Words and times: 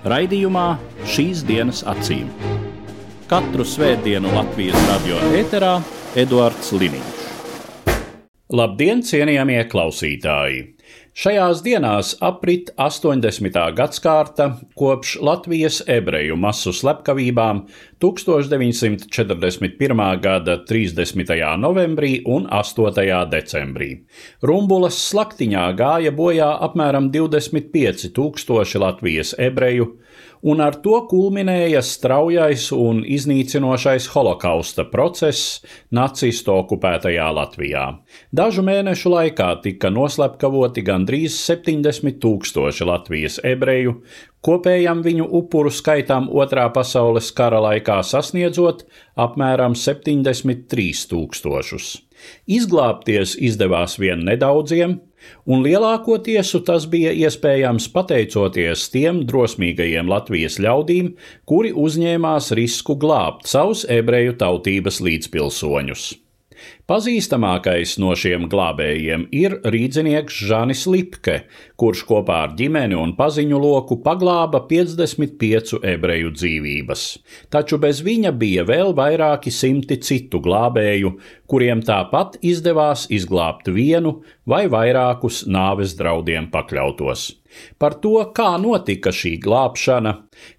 Raidījumā 0.00 0.78
šīs 1.04 1.42
dienas 1.44 1.82
acīm. 1.84 2.30
Katru 3.28 3.66
svētdienu 3.68 4.30
Latvijas 4.32 4.78
radio 4.88 5.18
ēterā 5.36 5.74
Eduards 6.16 6.70
Liniņš. 6.72 7.18
Labdien, 8.56 9.02
cienījamie 9.04 9.60
klausītāji! 9.68 10.62
Šajās 11.20 11.60
dienās 11.66 12.14
aprit 12.24 12.72
80. 12.80 13.60
gadsimta 13.76 14.46
kopš 14.72 15.18
Latvijas 15.20 15.82
ebreju 15.84 16.38
masu 16.40 16.72
slepkavībām 16.72 17.66
1941. 18.00 20.20
gada 20.20 20.64
30. 20.64 21.56
novembrī 21.60 22.22
un 22.24 22.46
8. 22.48 23.28
decembrī. 23.28 24.08
Rumbulas 24.40 24.96
slaktiņā 25.10 25.66
gāja 25.76 26.08
bojā 26.16 26.48
apmēram 26.64 27.10
25 27.12 28.08
tūkstoši 28.16 28.80
Latvijas 28.80 29.34
ebreju, 29.36 30.00
un 30.42 30.60
ar 30.64 30.74
to 30.80 30.96
kulminēja 31.10 31.82
straujais 31.84 32.70
un 32.72 33.02
iznīcinošais 33.04 34.08
holokausta 34.14 34.86
process 34.88 35.60
nacistu 35.92 36.54
okupētajā 36.56 37.28
Latvijā. 37.36 37.84
Dažu 38.32 38.64
mēnešu 38.64 39.12
laikā 39.12 39.50
tika 39.64 39.90
noslepkavoti 39.92 40.82
gandrīz 40.86 41.36
70 41.44 42.16
tūkstoši 42.24 42.88
Latvijas 42.88 43.36
ebreju, 43.44 44.00
kopējam 44.46 45.02
viņu 45.04 45.26
upuru 45.40 45.72
skaitam 45.72 46.28
Otrā 46.32 46.66
pasaules 46.74 47.30
kara 47.36 47.60
laikā 47.64 48.00
sasniedzot 48.06 48.86
apmēram 49.20 49.76
73 49.76 51.06
tūkstošus. 51.10 51.92
Izglābties 52.50 53.36
izdevās 53.40 53.96
vien 54.00 54.24
nedaudziem, 54.28 54.98
un 55.48 55.64
lielākoties 55.64 56.52
tas 56.66 56.86
bija 56.92 57.12
iespējams 57.16 57.88
pateicoties 57.94 58.88
tiem 58.92 59.22
drosmīgajiem 59.28 60.08
Latvijas 60.10 60.58
ļaudīm, 60.60 61.14
kuri 61.48 61.72
uzņēmās 61.72 62.52
risku 62.60 62.96
glābt 63.00 63.48
savus 63.48 63.86
ebreju 63.88 64.36
tautības 64.40 65.00
līdzpilsoņus. 65.04 66.10
Pazīstamākais 66.90 67.96
no 68.02 68.12
šiem 68.18 68.48
glābējiem 68.50 69.26
ir 69.36 69.56
rīznieks 69.62 70.40
Žanis 70.48 70.84
Lipke, 70.90 71.36
kurš 71.80 72.04
kopā 72.08 72.40
ar 72.46 72.54
ģimeni 72.58 72.98
un 72.98 73.14
paziņu 73.18 73.60
loku 73.62 74.00
paglāba 74.04 74.62
55 74.70 75.80
ebreju 75.94 76.34
dzīvības. 76.36 77.04
Taču 77.54 77.80
bez 77.82 78.04
viņa 78.06 78.34
bija 78.36 78.66
vēl 78.68 78.94
vairāki 78.98 79.54
simti 79.54 80.00
citu 80.02 80.42
glābēju, 80.44 81.16
kuriem 81.50 81.84
tāpat 81.86 82.40
izdevās 82.42 83.06
izglābt 83.10 83.70
vienu 83.72 84.20
vai 84.46 84.66
vairākus 84.70 85.44
nāves 85.46 85.96
draudiem 85.98 86.50
pakļautos. 86.50 87.39
Par 87.78 87.96
to, 88.02 88.16
kā 88.36 88.54
notika 88.62 89.12
šī 89.14 89.34
glābšana, 89.42 90.12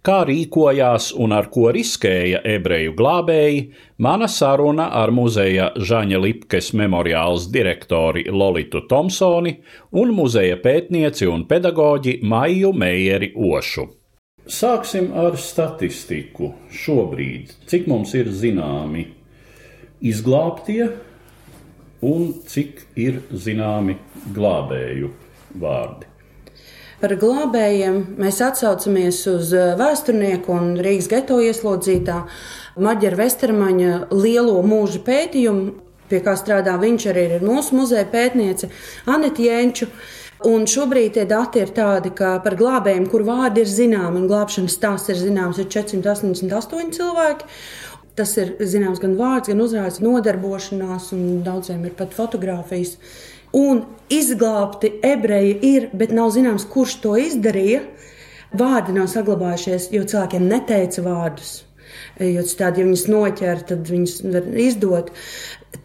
kā 0.06 0.18
rīkojās 0.28 1.12
un 1.18 1.36
ar 1.38 1.48
ko 1.54 1.70
riskēja 1.76 2.42
ebreju 2.56 2.96
glābēji, 2.98 3.64
mana 4.02 4.28
saruna 4.32 4.90
ar 5.02 5.14
muzeja 5.16 5.72
Žaņa 5.78 6.20
Lipkes 6.26 6.74
memoriāls 6.78 7.48
direktori 7.54 8.26
Lolitu 8.30 8.84
Tomsoni 8.90 9.58
un 10.02 10.14
muzeja 10.18 10.60
pētnieci 10.62 11.30
un 11.30 11.48
pedagoģi 11.50 12.20
Maiju 12.24 12.74
Meijeri 12.74 13.34
Ošu. 13.36 13.88
Sāksim 14.52 15.12
ar 15.14 15.38
statistiku. 15.38 16.56
Šobrīd, 16.74 17.54
cik 17.70 17.88
mums 17.88 18.16
ir 18.18 18.32
zināmi 18.34 19.06
izglābtie 20.02 20.88
un 22.02 22.32
cik 22.50 22.88
ir 22.98 23.22
zināmi 23.32 24.00
glābēju 24.34 25.12
vārdi. 25.62 26.11
Par 27.02 27.16
glābējiem 27.18 27.96
mēs 28.22 28.38
atsaucamies 28.46 29.24
uz 29.32 29.52
eh, 29.58 29.72
vēsturnieku 29.80 30.54
un 30.54 30.76
Rīgas 30.86 31.08
geto 31.10 31.40
ieslodzītā 31.42 32.20
Maģera 32.78 33.18
Vestermaņa 33.24 33.94
lielo 34.14 34.60
mūža 34.62 35.02
pētījumu, 35.08 35.72
pie 36.12 36.20
kā 36.22 36.36
strādā 36.38 36.76
viņš 36.78 37.08
arī 37.10 37.24
ir 37.40 37.46
mūsu 37.48 37.80
muzeja 37.80 38.06
pētniece 38.12 38.70
Anita 39.10 39.42
Jēnču. 39.42 39.90
Un 40.46 40.68
šobrīd 40.70 41.16
tie 41.18 41.26
dati 41.30 41.62
ir 41.62 41.74
tādi, 41.74 42.14
ka 42.18 42.36
par 42.46 42.56
glābējiem, 42.58 43.10
kur 43.10 43.26
vārdi 43.26 43.62
ir 43.62 43.70
zināmi 43.70 44.22
un 44.22 44.30
glābšanas 44.30 44.78
stāsts 44.78 45.14
ir 45.14 45.20
zināms, 45.22 45.58
ir 45.62 45.70
488 45.74 46.94
cilvēki. 46.98 47.50
Tas 48.18 48.34
ir 48.42 48.56
zināms 48.62 49.02
gan 49.02 49.18
vārds, 49.18 49.50
gan 49.50 49.62
uzrādes, 49.64 50.02
nodarbošanās, 50.06 51.12
un 51.18 51.42
daudziem 51.46 51.86
ir 51.88 51.98
pat 51.98 52.14
fotografijas. 52.18 52.98
Un 53.58 53.84
izglābti 54.12 54.94
ebreji 55.04 55.58
ir, 55.68 55.90
bet 55.98 56.14
nav 56.16 56.32
zināms, 56.36 56.68
kurš 56.72 57.00
to 57.04 57.18
izdarīja. 57.20 57.84
Vārdi 58.58 58.96
nav 58.96 59.08
saglabājušies, 59.12 59.90
jo 59.96 60.04
cilvēkiem 60.08 60.48
neteica 60.48 61.04
vārdus. 61.06 61.62
Jo 62.20 62.44
citādi, 62.48 62.82
ja 62.82 62.88
viņas 62.88 63.06
noķer, 63.12 63.64
tad 63.68 63.88
viņas 63.92 64.18
var 64.34 64.50
izdot. 64.60 65.12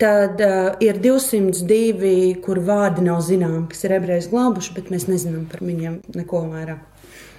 Tad 0.00 0.43
uh, 0.43 0.72
ir 0.82 0.99
202, 1.03 2.10
kur 2.44 2.60
vārdi 2.66 3.06
nav 3.06 3.22
zināmi, 3.25 3.65
kas 3.71 3.87
ir 3.87 3.94
ebreji 3.97 4.28
glābuši, 4.33 4.75
bet 4.77 4.91
mēs 4.93 5.06
nezinām 5.10 5.47
par 5.50 5.62
viņiem 5.66 6.00
neko 6.19 6.43
vairāk. 6.50 6.83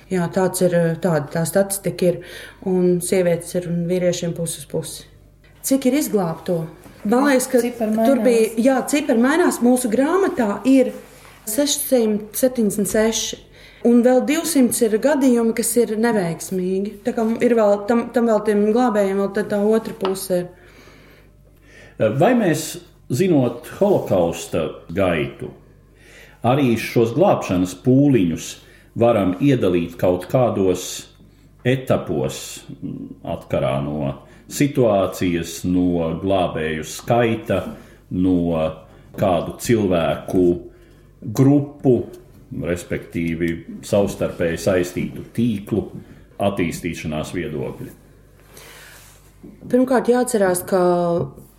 Jā, 0.08 0.24
tāds 0.32 0.64
ir 0.64 0.74
tāda 1.04 1.26
tā 1.34 1.44
statistika 1.48 2.12
ir. 2.14 2.20
Un 2.68 3.02
sievietes 3.04 3.52
ir 3.60 3.68
un 3.68 3.84
vīriešiem 3.90 4.36
puses 4.38 4.64
pusi. 4.72 5.04
Cik 5.68 5.90
ir 5.90 5.98
izglābto? 6.00 6.62
Man 7.08 7.28
liekas, 7.30 7.48
ka 7.52 7.62
tur 7.96 8.22
bija, 8.24 8.48
jā, 8.60 8.78
cipari 8.92 9.22
mainās. 9.24 9.62
Mūsu 9.64 9.90
grāmatā 9.92 10.60
ir 10.68 10.92
676. 11.48 13.38
Un 13.88 14.02
vēl 14.04 14.24
200 14.28 14.88
ir 14.88 14.98
gadījumi, 15.00 15.54
kas 15.56 15.70
ir 15.80 15.94
neveiksmīgi. 16.02 16.98
Tā 17.06 17.14
kā 17.16 17.24
ir 17.46 17.56
vēl 17.56 17.76
tam, 17.88 18.08
tam 18.14 18.28
vēl 18.28 18.42
tiem 18.48 18.66
glābējiem, 18.76 19.22
vēl 19.22 19.32
tā, 19.36 19.46
tā 19.48 19.62
otra 19.64 19.94
puse. 19.96 20.42
Vai 21.98 22.34
mēs, 22.38 22.70
zinot 23.14 23.70
holokausta 23.78 24.66
gaitu, 24.94 25.54
arī 26.46 26.74
šos 26.82 27.14
glābšanas 27.16 27.78
pūliņus 27.86 28.50
varam 29.00 29.36
iedalīt 29.40 29.96
kaut 30.02 30.28
kādos 30.32 31.08
etapos 31.68 32.42
atkarā 33.28 33.78
no 33.86 34.14
situācijas, 34.52 35.62
no 35.68 36.12
glābēju 36.22 36.86
skaita, 36.88 37.62
no 38.16 38.38
kādu 39.18 39.58
cilvēku 39.64 40.44
grupu, 41.38 41.98
respektīvi 42.64 43.82
savstarpēji 43.86 44.60
saistītu 44.64 45.26
tīklu 45.36 45.84
attīstīšanās 46.48 47.34
viedokļi. 47.36 47.90
Pirmkārt, 49.68 50.12
jāatcerās, 50.12 50.64
ka 50.68 50.82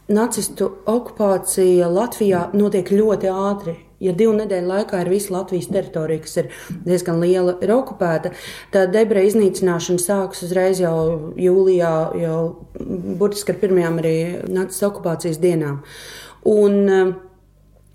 nacistu 0.08 0.70
okupācija 0.88 1.88
Latvijā 1.92 2.48
notiek 2.56 2.90
ļoti 2.92 3.30
ātri. 3.32 3.76
Ja 3.98 4.12
divu 4.14 4.36
nedēļu 4.36 4.70
laikā 4.70 5.00
ir 5.02 5.08
visa 5.10 5.32
Latvijas 5.34 5.66
teritorija, 5.74 6.22
kas 6.22 6.36
ir 6.38 6.50
diezgan 6.86 7.18
liela, 7.18 7.56
ir 7.64 7.72
okupēta, 7.74 8.30
tad 8.70 8.94
ebreju 8.94 9.32
iznīcināšana 9.32 10.02
sākas 10.02 10.44
uzreiz 10.46 10.78
jau 10.78 11.32
jūlijā, 11.34 11.94
jau 12.22 12.42
burtiski 13.18 13.56
ar 13.56 13.58
pirmajām 13.64 13.98
arī 13.98 14.18
nacistu 14.46 14.92
okupācijas 14.92 15.42
dienām. 15.42 15.82
Un, 16.46 17.16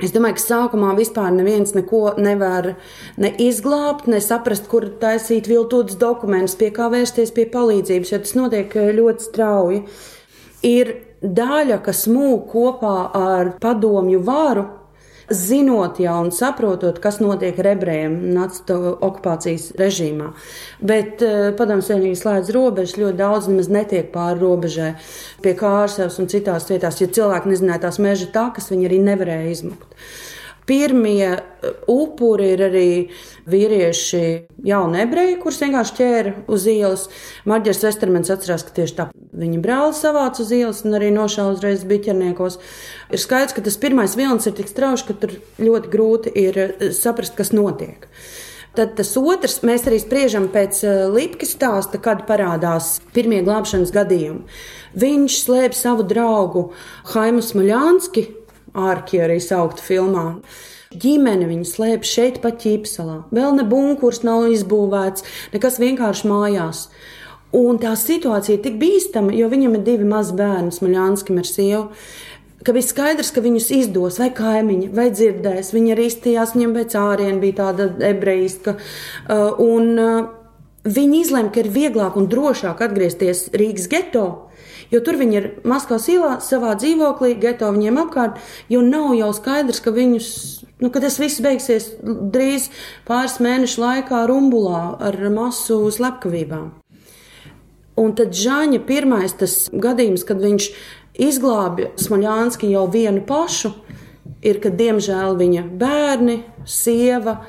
Es 0.04 0.12
domāju, 0.12 0.36
ka 0.36 0.42
sākumā 0.42 0.90
vispār 0.98 1.30
neviens 1.32 1.72
neko 1.78 2.16
nevar 2.20 2.74
ne 3.22 3.30
izglābt, 3.40 4.10
ne 4.10 4.18
saprast, 4.20 4.66
kur 4.68 4.90
taisīt 5.00 5.48
viltotus 5.48 5.96
dokumentus, 6.02 6.58
pie 6.60 6.72
kā 6.76 6.90
vērsties 6.92 7.32
pie 7.32 7.46
palīdzības, 7.54 8.12
jo 8.12 8.20
tas 8.26 8.34
notiek 8.36 8.76
ļoti 8.98 9.28
strauji. 9.30 9.80
Ir 10.68 10.92
daļa, 11.24 11.80
kas 11.84 12.06
mūk 12.12 12.48
kopā 12.52 12.96
ar 13.16 13.54
padomju 13.64 14.22
varu, 14.24 14.66
zinot 15.32 16.00
jau 16.04 16.18
un 16.26 16.32
saprotot, 16.36 17.00
kas 17.00 17.22
notiek 17.24 17.58
ar 17.62 17.70
ebrejiem 17.74 18.18
nacistu 18.36 18.76
okupācijas 18.94 19.70
režīmā. 19.80 20.34
Bet 20.84 21.24
uh, 21.24 21.54
padomus 21.58 21.88
savienība 21.90 22.20
slēdz 22.20 22.52
robežas, 22.56 22.98
ļoti 23.00 23.20
daudz 23.22 23.48
nemaz 23.52 23.72
netiek 23.72 24.12
pāri 24.14 24.44
robežai 24.44 24.92
pie 25.44 25.56
kārsevas 25.60 26.20
un 26.20 26.30
citās 26.32 26.68
vietās, 26.70 27.00
jo 27.02 27.08
cilvēki 27.08 27.54
nezināja 27.54 27.86
tās 27.88 28.02
meža 28.04 28.30
takas, 28.36 28.70
viņi 28.74 28.90
arī 28.90 29.02
nevarēja 29.08 29.56
izmukt. 29.56 29.98
Pirmie 30.70 31.30
uh, 31.34 31.72
upuri 31.92 32.54
ir 32.54 32.64
arī 32.70 32.90
vīrieši, 33.50 34.22
jauni 34.68 35.02
ebreji, 35.04 35.40
kurus 35.42 35.60
vienkārši 35.64 35.98
ķēra 35.98 36.34
uz 36.52 36.68
ielas. 36.72 37.08
Marģers 37.50 37.84
Vestermans 37.84 38.32
atcerās, 38.34 38.64
ka 38.64 38.76
tieši 38.78 38.98
tā 39.00 39.08
viņa 39.40 39.60
brāli 39.64 39.98
savāca 39.98 40.44
uz 40.46 40.54
ielas 40.56 40.84
un 40.88 40.96
arī 41.00 41.12
nošāva 41.16 41.58
uzreiz 41.58 41.84
biķerniekos. 41.90 42.60
Ir 43.12 43.24
skaidrs, 43.24 43.58
ka 43.58 43.66
tas 43.66 43.80
pirmais 43.82 44.16
vilnis 44.20 44.48
ir 44.48 44.56
tik 44.58 44.72
strauji, 44.72 45.08
ka 45.10 45.18
tur 45.26 45.36
ļoti 45.60 45.94
grūti 45.94 46.34
ir 46.46 46.64
uh, 46.64 46.90
saprast, 46.96 47.36
kas 47.40 47.52
notiek. 47.56 48.08
Tad 48.74 48.96
tas 48.98 49.12
otrs, 49.20 49.60
mēs 49.62 49.84
arī 49.86 50.00
spriežam 50.02 50.48
pēc 50.54 50.80
uh, 50.88 50.94
Lipkas 51.14 51.52
stāsta, 51.54 52.00
kad 52.02 52.24
parādās 52.30 52.96
pirmie 53.14 53.44
glābšanas 53.46 53.92
gadījumi. 53.94 54.48
Viņš 54.98 55.36
slēpj 55.44 55.78
savu 55.78 56.06
draugu 56.10 56.64
Haimu 57.12 57.44
Smaļānski, 57.46 58.26
ārki 58.74 59.22
arī 59.24 59.40
sauktu 59.44 59.86
filmā. 59.86 60.28
Ģimene 60.94 61.48
viņa 61.50 61.66
slēpj 61.66 62.10
šeit, 62.10 62.42
pat 62.44 62.60
ķīpselā. 62.62 63.24
Vēl 63.34 63.56
ne 63.58 63.66
bunkurs 63.66 64.22
nav 64.26 64.46
izbūvēts, 64.54 65.26
nekas 65.56 65.80
vienkārši 65.82 66.30
mājās. 66.30 66.88
Un 67.54 67.78
tā 67.82 67.94
situācija 67.98 68.58
ir 68.58 68.62
tik 68.66 68.78
bīstama, 68.82 69.34
jo 69.38 69.50
viņam 69.50 69.78
ir 69.78 69.84
divi 69.86 70.06
mazi 70.10 70.38
bērni, 70.38 70.74
Smaļānskim 70.74 71.42
ar 71.42 71.50
sievu 71.50 71.90
ka 72.64 72.74
bija 72.76 72.88
skaidrs, 72.88 73.32
ka 73.36 73.44
viņus 73.44 73.70
izdos, 73.76 74.20
vai 74.22 74.30
kaimiņi, 74.36 74.90
vai 74.96 75.10
dzirdēs. 75.12 75.74
Viņa 75.76 75.96
arī 75.96 76.08
izstījās, 76.10 76.56
viņam 76.56 76.78
pēc 76.78 76.96
ārienu 77.00 77.42
bija 77.44 77.58
tāda 77.60 77.90
ebrejiska. 78.08 78.78
Uh, 78.78 79.60
un 79.64 80.00
uh, 80.00 80.22
viņi 80.84 81.22
izlēma, 81.24 81.52
ka 81.54 81.64
ir 81.64 81.72
vieglāk 81.74 82.18
un 82.20 82.28
drošāk 82.32 82.82
atgriezties 82.84 83.50
Rīgas 83.56 83.90
geto. 83.92 84.26
Jo 84.92 85.00
tur 85.02 85.18
viņi 85.18 85.38
ir 85.40 85.48
Maskavas 85.66 86.06
ielā, 86.12 86.36
savā 86.44 86.76
dzīvoklī, 86.78 87.34
geto 87.42 87.72
viņiem 87.74 87.98
apkārt, 88.04 88.38
jo 88.70 88.84
nav 88.86 89.16
jau 89.18 89.32
skaidrs, 89.34 89.82
ka 89.82 89.94
viņus, 89.96 90.28
nu, 90.84 90.92
ka 90.94 91.02
tas 91.02 91.18
viss 91.22 91.42
beigsies 91.42 91.90
drīz 92.04 92.70
pāris 93.08 93.40
mēnešu 93.42 93.82
laikā 93.82 94.26
rumbulā 94.30 94.84
ar 95.02 95.18
masu 95.34 95.88
slepkavībām. 95.94 96.70
Un 97.98 98.14
tad 98.18 98.34
Žāņa 98.34 98.82
pirmais 98.88 99.36
tas 99.38 99.68
gadījums, 99.70 100.26
kad 100.26 100.42
viņš 100.42 100.70
izglābja 101.22 101.92
Smaļānski 102.02 102.72
jau 102.74 102.88
vienu 102.90 103.22
pašu, 103.26 103.74
ir, 104.46 104.60
ka 104.62 104.72
diemžēl 104.74 105.38
viņa 105.40 105.66
bērni, 105.80 106.40
sieva, 106.66 107.44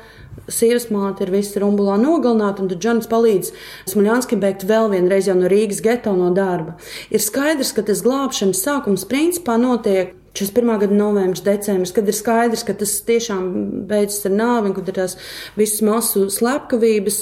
sievas 0.49 0.88
māte 0.93 1.25
ir 1.25 1.32
visi 1.35 1.61
rumbulā 1.62 1.96
nogalināta, 2.00 2.64
un 2.64 2.73
tad 2.73 2.82
Džons 2.82 3.08
palīdz 3.11 3.52
Smaļānskim 3.93 4.43
beigt 4.43 4.67
vēl 4.69 4.91
vienreiz 4.93 5.29
jau 5.31 5.37
no 5.38 5.49
Rīgas 5.50 5.82
geto 5.85 6.14
no 6.19 6.32
darba. 6.35 6.76
Ir 7.11 7.23
skaidrs, 7.23 7.73
ka 7.76 7.87
tas 7.87 8.05
glābšanas 8.05 8.62
sākums 8.64 9.06
principā 9.08 9.56
notiek 9.61 10.14
41. 10.35 10.79
gada 10.81 10.94
novembris, 10.94 11.44
decembris, 11.46 11.93
kad 11.94 12.08
ir 12.11 12.17
skaidrs, 12.17 12.64
ka 12.67 12.75
tas 12.75 12.96
tiešām 13.06 13.44
beidzas 13.87 14.26
ar 14.26 14.35
nāvi, 14.35 14.73
kad 14.75 14.88
ir 14.91 14.96
tās 14.96 15.14
visas 15.55 15.85
masu 15.87 16.26
slepkavības. 16.32 17.20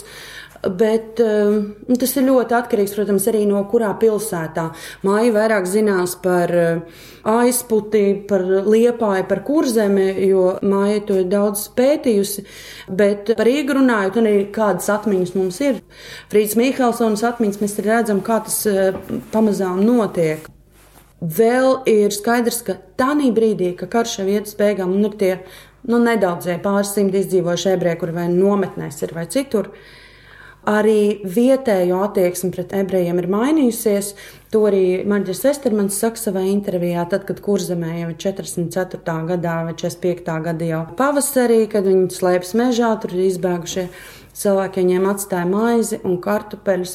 Bet 0.63 1.19
um, 1.19 1.73
tas 1.99 2.13
ir 2.15 2.29
ļoti 2.29 2.55
atkarīgs, 2.55 2.93
protams, 2.95 3.25
arī 3.27 3.41
no 3.51 3.65
kurā 3.67 3.89
pilsētā. 3.99 4.69
Māja 5.03 5.33
vairāk 5.35 5.65
zinās 5.67 6.13
par 6.23 6.53
uh, 6.55 7.01
aizputi, 7.27 8.05
par 8.31 8.45
liepāju, 8.47 9.25
par 9.27 9.41
kurzemi, 9.43 10.07
jo 10.29 10.53
māja 10.63 11.01
to 11.09 11.17
ir 11.19 11.27
daudz 11.33 11.65
pētījusi. 11.75 12.45
Bet 12.95 13.33
par 13.35 13.51
Rīgu 13.51 13.75
runājot, 13.81 14.21
arī 14.23 14.37
kādas 14.55 14.87
atmiņas 14.95 15.35
mums 15.35 15.59
ir. 15.67 15.81
Frīds 16.31 16.55
Mihelsons 16.61 17.25
atmiņas 17.27 17.59
mēs 17.65 17.75
redzam, 17.83 18.21
kā 18.23 18.39
tas 18.47 18.61
uh, 18.71 18.95
pamazām 19.35 19.83
notiek. 19.83 20.47
Vēl 21.23 21.81
ir 21.91 22.15
skaidrs, 22.15 22.61
ka 22.67 22.77
tādā 22.99 23.29
brīdī, 23.35 23.73
kad 23.79 23.91
karš 23.91 24.21
iet 24.27 24.47
uz 24.51 24.55
beigām, 24.59 24.95
un 24.95 25.11
ir 25.11 25.19
tie 25.19 25.33
nu, 25.91 25.99
nedaudzie 26.03 26.57
pāris 26.63 26.95
simti 26.95 27.19
izdzīvojuši 27.23 27.75
ebreji, 27.75 27.99
kur 28.01 28.15
vai 28.15 28.29
nometnēs 28.31 29.03
ir 29.03 29.15
vai 29.15 29.27
citur, 29.31 29.73
Arī 30.63 31.19
vietējo 31.27 32.05
attieksme 32.07 32.53
pret 32.55 32.71
ebrejiem 32.79 33.19
ir 33.19 33.27
mainījusies. 33.33 34.13
To 34.55 34.61
arī 34.69 35.01
Marģis 35.09 35.41
Vestermans 35.43 35.97
saka 35.99 36.21
savā 36.21 36.45
intervijā, 36.47 37.03
tad, 37.11 37.25
kad 37.27 37.41
kurzemē 37.43 37.97
jau 38.05 38.13
44. 38.29 39.17
gadā 39.33 39.57
vai 39.67 39.73
45. 39.75 40.37
gada 40.45 40.69
jau 40.69 40.85
pavasarī, 40.99 41.65
kad 41.73 41.89
viņi 41.89 42.15
slēpjas 42.15 42.55
mežā, 42.61 42.93
tur 43.03 43.17
ir 43.17 43.25
izbēgušie 43.33 43.89
cilvēki, 44.39 44.85
viņiem 44.85 45.11
atstāja 45.11 45.51
maizi 45.51 45.99
un 46.07 46.21
kartupeļus. 46.23 46.95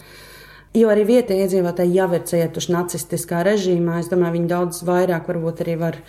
Jo 0.77 0.93
arī 0.93 1.03
vietējie 1.09 1.49
iedzīvotāji 1.49 1.95
jau 1.97 2.07
ir 2.13 2.23
cietuši 2.29 2.71
nacistiskā 2.71 3.43
režīmā. 3.49 3.99
Es 3.99 4.07
domāju, 4.13 4.37
viņi 4.37 4.51
daudz 4.53 4.83
vairāk 4.87 5.27
varbūt 5.27 5.65
arī 5.65 5.75
var 5.81 5.99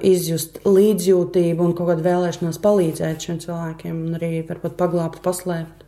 izjust 0.00 0.62
līdzjūtību 0.64 1.68
un 1.68 1.76
kaut 1.76 1.92
kādu 1.92 2.08
vēlēšanos 2.08 2.62
palīdzēt 2.62 3.28
šiem 3.28 3.44
cilvēkiem 3.44 4.04
un 4.06 4.20
arī 4.20 4.34
varbūt 4.48 4.78
paglābt, 4.80 5.20
paslēpt. 5.26 5.81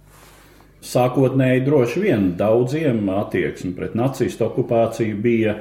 Sākotnēji 0.84 1.62
droši 1.64 2.00
vien 2.02 2.26
daudziem 2.36 3.06
attieksme 3.08 3.72
pret 3.76 3.94
nacistu 3.96 4.44
okupāciju 4.44 5.16
bija 5.25 5.54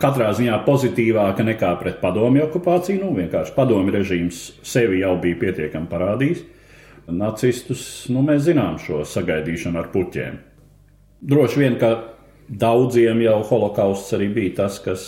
katrā 0.00 0.32
ziņā 0.36 0.58
pozitīvāka 0.66 1.46
nekā 1.46 1.70
pret 1.80 2.00
padomju 2.02 2.44
okupāciju. 2.48 3.00
Nu, 3.06 3.12
vienkārši 3.16 3.54
padomju 3.56 3.94
režīms 3.94 4.42
sevi 4.66 5.00
jau 5.00 5.14
bija 5.22 5.40
pietiekami 5.46 5.88
parādījis. 5.90 6.42
Nacistus 7.14 7.84
nu, 8.12 8.24
mēs 8.24 8.46
zinām 8.46 8.76
šo 8.80 9.02
sagaidīšanu 9.08 9.80
ar 9.80 9.88
puķiem. 9.92 10.36
Droši 11.24 11.60
vien, 11.60 11.76
ka 11.80 11.92
daudziem 12.48 13.20
jau 13.24 13.38
holokausts 13.48 14.16
arī 14.16 14.28
bija 14.32 14.56
tas, 14.62 14.76
kas 14.84 15.06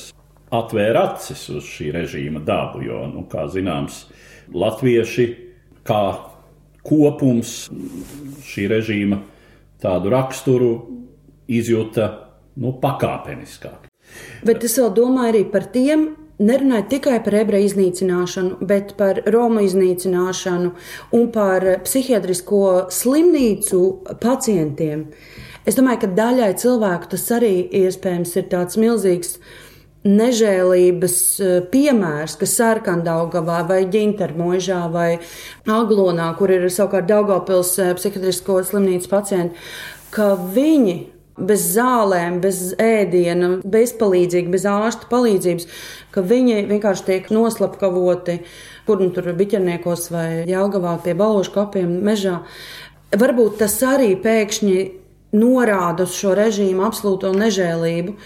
atvēra 0.55 1.11
acis 1.11 1.49
uz 1.53 1.69
šī 1.69 1.91
režīma 1.97 2.41
dabu. 2.44 2.85
Jo, 2.87 3.05
nu, 3.11 3.27
kā 3.29 3.47
zināms, 3.53 4.06
latvieši 4.53 5.29
kā 5.87 6.03
kopums 6.87 7.56
šī 8.47 8.69
režīma 8.73 9.21
tādu 9.83 10.12
raksturu 10.15 10.71
izjūta 11.47 12.06
nu, 12.62 12.73
pakāpeniskāk. 12.83 13.91
Bet 14.47 14.65
es 14.65 14.77
vēl 14.79 14.93
domāju 14.97 15.33
arī 15.33 15.43
par 15.50 15.67
tiem, 15.75 16.06
nerunāju 16.38 16.88
tikai 16.93 17.19
par 17.25 17.37
ebreju 17.41 17.71
iznīcināšanu, 17.71 18.61
bet 18.69 18.94
par 19.00 19.21
Romu 19.33 19.65
iznīcināšanu 19.67 20.73
un 21.17 21.29
par 21.35 21.67
psihiatrisko 21.87 22.62
slimnīcu 22.93 23.83
pacientiem. 24.23 25.09
Es 25.67 25.79
domāju, 25.79 26.05
ka 26.05 26.12
daļai 26.21 26.53
cilvēku 26.61 27.11
tas 27.17 27.25
arī 27.35 27.55
iespējams 27.75 28.37
ir 28.38 28.50
tāds 28.53 28.79
milzīgs 28.79 29.38
nežēlības 30.06 31.17
eh, 31.41 31.56
piemērs, 31.73 32.37
kas 32.41 32.55
Sarkandaugavā 32.61 33.62
vai 33.69 33.82
Ģintermožā 33.91 34.85
vai 34.93 35.11
Aglonā, 35.67 36.31
kur 36.38 36.53
ir 36.55 36.69
savukārt 36.73 37.11
Daugavpils 37.11 37.75
eh, 37.82 37.93
psihiatrisko 37.99 38.62
slimnīcas 38.69 39.11
pacienti, 39.11 39.67
ka 40.14 40.35
viņi 40.37 40.97
bez 41.37 41.66
zālēm, 41.75 42.38
bez 42.40 42.73
ēdiena, 42.81 43.59
bezpalīdzīgi, 43.69 44.52
bez 44.52 44.64
ārsta 44.71 45.09
palīdzības, 45.11 45.66
ka 46.14 46.25
viņi 46.25 46.62
vienkārši 46.71 47.07
tiek 47.11 47.28
noslapkavoti, 47.35 48.38
kur 48.87 49.02
nu 49.02 49.11
tur 49.12 49.28
biķerniekos 49.37 50.09
vai 50.14 50.28
Jelgavā 50.49 50.97
pie 51.04 51.16
balvošu 51.19 51.52
kapiem 51.52 51.99
mežā. 52.07 52.40
Varbūt 53.16 53.61
tas 53.61 53.76
arī 53.85 54.14
pēkšņi 54.23 54.78
norāda 55.37 56.07
uz 56.07 56.16
šo 56.16 56.33
režīmu 56.38 56.87
absolūto 56.87 57.35
nežēlību, 57.37 58.16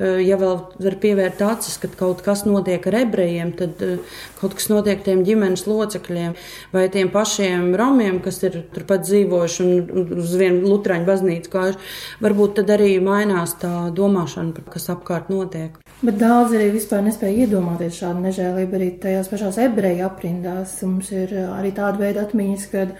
ja 0.00 0.38
vēl 0.40 0.54
var 0.80 0.94
pievērt 1.02 1.42
acis, 1.44 1.76
kad 1.82 1.92
kaut 1.98 2.22
kas 2.24 2.46
notiek 2.48 2.86
ar 2.88 2.96
ebrejiem, 3.02 3.50
tad 3.56 3.82
eh, 3.84 3.98
kaut 4.38 4.54
kas 4.56 4.70
notiek 4.72 5.02
tiem 5.04 5.20
ģimenes 5.26 5.66
locekļiem 5.68 6.36
vai 6.72 6.86
tiem 6.92 7.10
pašiem 7.12 7.74
romiem, 7.76 8.20
kas 8.24 8.40
ir 8.46 8.62
turpat 8.72 9.04
dzīvojuši 9.04 9.66
un 9.66 10.14
uz 10.22 10.32
vienu 10.40 10.64
lutraņu 10.70 11.08
baznīcu 11.08 11.52
kājuši. 11.52 11.90
Varbūt 12.24 12.56
tad 12.60 12.72
arī 12.72 12.94
mainās 13.04 13.56
tā 13.60 13.90
domāšana, 13.92 14.64
kas 14.72 14.88
apkārt 14.94 15.28
notiek. 15.32 15.76
Bet 16.02 16.16
daudz 16.22 16.56
arī 16.56 16.70
vispār 16.72 17.04
nespēja 17.04 17.44
iedomāties 17.44 18.00
šādu 18.00 18.24
nežēlību 18.24 18.78
arī 18.78 18.88
tajās 19.02 19.28
pašās 19.32 19.60
ebreju 19.66 20.08
aprindās. 20.08 20.78
Mums 20.86 21.12
ir 21.12 21.36
eh, 21.36 21.52
arī 21.58 21.74
tāda 21.76 22.00
veida 22.00 22.24
atmiņas, 22.24 22.66
kad 22.72 22.96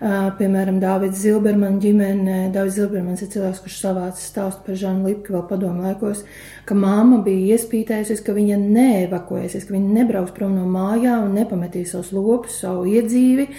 Piemēram, 0.00 0.78
Dāvids 0.80 1.18
Zilbermana 1.20 1.76
ģimene. 1.80 2.36
Dāvids 2.54 2.78
Zilbermans 2.78 3.20
ir 3.20 3.28
cilvēks, 3.34 3.58
kurš 3.60 3.74
savāca 3.82 4.16
stāstu 4.16 4.64
par 4.64 4.78
Žanu 4.80 5.10
Lipku 5.10 5.34
vēl 5.34 5.42
padomu 5.50 5.84
laikos, 5.84 6.22
ka 6.64 6.72
mamma 6.72 7.18
bija 7.26 7.58
iespītējusies, 7.58 8.22
ka 8.24 8.32
viņa 8.32 8.56
neevakuēsies, 8.62 9.66
ka 9.68 9.76
viņa 9.76 9.98
nebrauks 9.98 10.32
prom 10.38 10.56
no 10.56 10.64
mājām 10.72 11.26
un 11.28 11.36
nepametīs 11.36 11.92
savus 11.92 12.14
lopus, 12.16 12.62
savu 12.62 12.88
iedzīvi, 12.88 13.50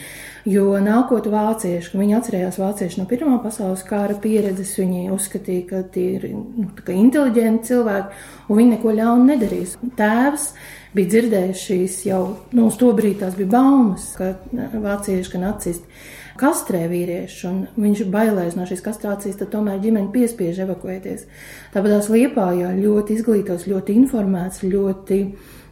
jo 0.48 0.68
nākot 0.82 1.28
vācieši, 1.32 1.98
viņi 1.98 2.16
atcerējās 2.18 2.60
vācieši 2.62 3.02
no 3.02 3.08
Pirmā 3.10 3.38
pasaules 3.44 3.84
kara 3.88 4.16
pieredzes, 4.22 4.74
viņi 4.80 5.12
uzskatīja, 5.14 5.66
ka 5.70 5.82
tie 5.94 6.08
ir 6.18 6.30
nu, 6.34 6.70
inteliģenti 6.96 7.72
cilvēki 7.72 8.24
un 8.48 8.62
viņi 8.62 8.76
neko 8.76 8.96
ļaunu 9.02 9.28
nedarīs. 9.34 9.76
Tēvs 10.00 10.48
bija 10.96 11.14
dzirdējis 11.14 11.68
šīs 11.68 12.00
jau, 12.10 12.24
nu, 12.56 12.68
uz 12.72 12.80
to 12.82 12.92
brīdi 12.98 13.22
tās 13.22 13.38
bija 13.38 13.54
baumas, 13.54 14.12
ka 14.18 14.34
vācieši, 14.52 15.32
ka 15.32 15.46
nacisti 15.46 16.02
kastrē 16.42 16.86
vīriešu, 16.90 17.50
un 17.50 17.58
viņš 17.84 18.06
bailēs 18.12 18.56
no 18.58 18.66
šīs 18.66 18.82
kastrācijas, 18.86 19.38
tad 19.38 19.52
tomēr 19.54 19.82
ģimene 19.84 20.10
piespiež 20.14 20.64
evakuēties. 20.66 21.28
Tāpat 21.76 21.98
tās 21.98 22.10
liepājā 22.10 22.72
ļoti 22.80 23.18
izglītots, 23.20 23.68
ļoti 23.70 23.98
informēts, 24.02 24.64
ļoti 24.66 25.20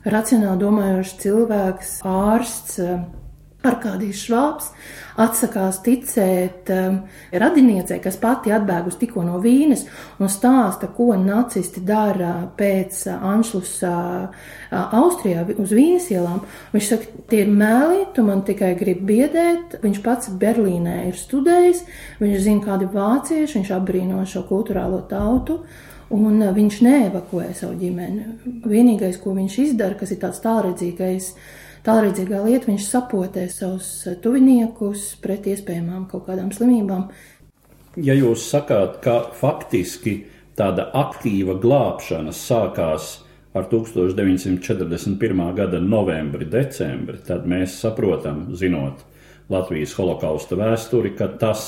racionāli 0.09 0.61
domājošs 0.61 1.15
cilvēks, 1.23 1.95
ārsts, 2.07 2.77
Arkādijs 3.59 4.21
Švāps 4.23 4.69
atsakās 5.19 5.81
ticēt 5.83 6.69
um, 6.71 7.01
radiniecei, 7.35 7.97
kas 7.99 8.15
pati 8.21 8.53
atbēgus 8.55 8.95
tikko 9.01 9.25
no 9.27 9.41
Vīnes 9.43 9.83
un 10.23 10.31
stāsta, 10.31 10.87
ko 10.95 11.09
nacisti 11.19 11.83
dara 11.83 12.31
pēc 12.55 13.01
uh, 13.09 13.27
Anšlusa 13.33 13.91
uh, 14.29 14.95
Austrijā 15.01 15.43
uz 15.59 15.75
Vīnes 15.75 16.07
ielām. 16.15 16.39
Viņš 16.71 16.89
saka, 16.93 17.11
tie 17.27 17.43
ir 17.43 17.51
meli, 17.51 18.05
tu 18.15 18.23
man 18.23 18.45
tikai 18.47 18.71
gribi 18.79 19.11
biedēt. 19.11 19.81
Viņš 19.83 20.03
pats 20.07 20.31
Berlīnē 20.39 21.01
ir 21.09 21.19
studējis, 21.19 21.83
viņš 22.23 22.41
zina, 22.47 22.63
kādi 22.63 22.87
vācieši, 22.95 23.59
viņš 23.59 23.75
apbrīno 23.75 24.23
šo 24.23 24.47
kultūrālo 24.47 25.03
tautu. 25.11 25.65
Un 26.15 26.39
uh, 26.39 26.55
viņš 26.55 26.83
neevakuē 26.87 27.51
savu 27.59 27.75
ģimeni. 27.83 28.61
Vienīgais, 28.63 29.19
ko 29.19 29.35
viņš 29.35 29.65
izdara, 29.67 29.99
kas 29.99 30.15
ir 30.15 30.23
tāds 30.23 30.39
tālredzīgais, 30.47 31.33
uh, 31.35 31.57
tālredzīgā 31.89 32.43
lieta, 32.45 32.69
viņš 32.69 32.87
sapotē 32.87 33.47
savus 33.51 33.89
tuviniekus 34.23 35.13
pret 35.23 35.47
iespējamām 35.49 36.05
kaut 36.11 36.27
kādām 36.29 36.51
slimībām. 36.53 37.09
Ja 37.99 38.15
jūs 38.15 38.45
sakāt, 38.51 38.99
ka 39.03 39.21
faktiski 39.35 40.21
tāda 40.59 40.89
aktīva 40.95 41.57
glābšana 41.59 42.33
sākās 42.35 43.19
ar 43.57 43.65
1941. 43.71 45.45
gada 45.57 45.79
novembri, 45.81 46.45
decembri, 46.45 47.17
tad 47.25 47.47
mēs 47.49 47.79
saprotam, 47.81 48.49
zinot 48.55 49.05
Latvijas 49.49 49.95
holokausta 49.97 50.57
vēsturi, 50.59 51.15
ka 51.17 51.31
tas 51.41 51.63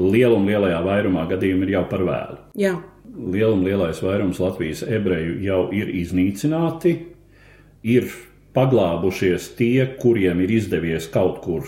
lielum 0.00 0.48
lielajā 0.50 0.80
vairumā 0.82 1.28
gadījumā 1.30 1.68
ir 1.68 1.76
jau 1.76 1.84
par 1.92 2.02
vēlu. 2.08 2.40
Jā. 2.58 2.74
Lielum 3.10 3.62
lielais 3.66 4.00
vairums 4.02 4.40
Latvijas 4.42 4.82
ebreju 4.82 5.38
jau 5.44 5.60
ir 5.76 5.92
iznīcināti, 6.00 6.96
ir 7.86 8.10
paglābušies 8.60 9.54
tie, 9.56 9.86
kuriem 9.96 10.44
ir 10.44 10.58
izdevies 10.60 11.08
kaut 11.08 11.40
kur 11.44 11.64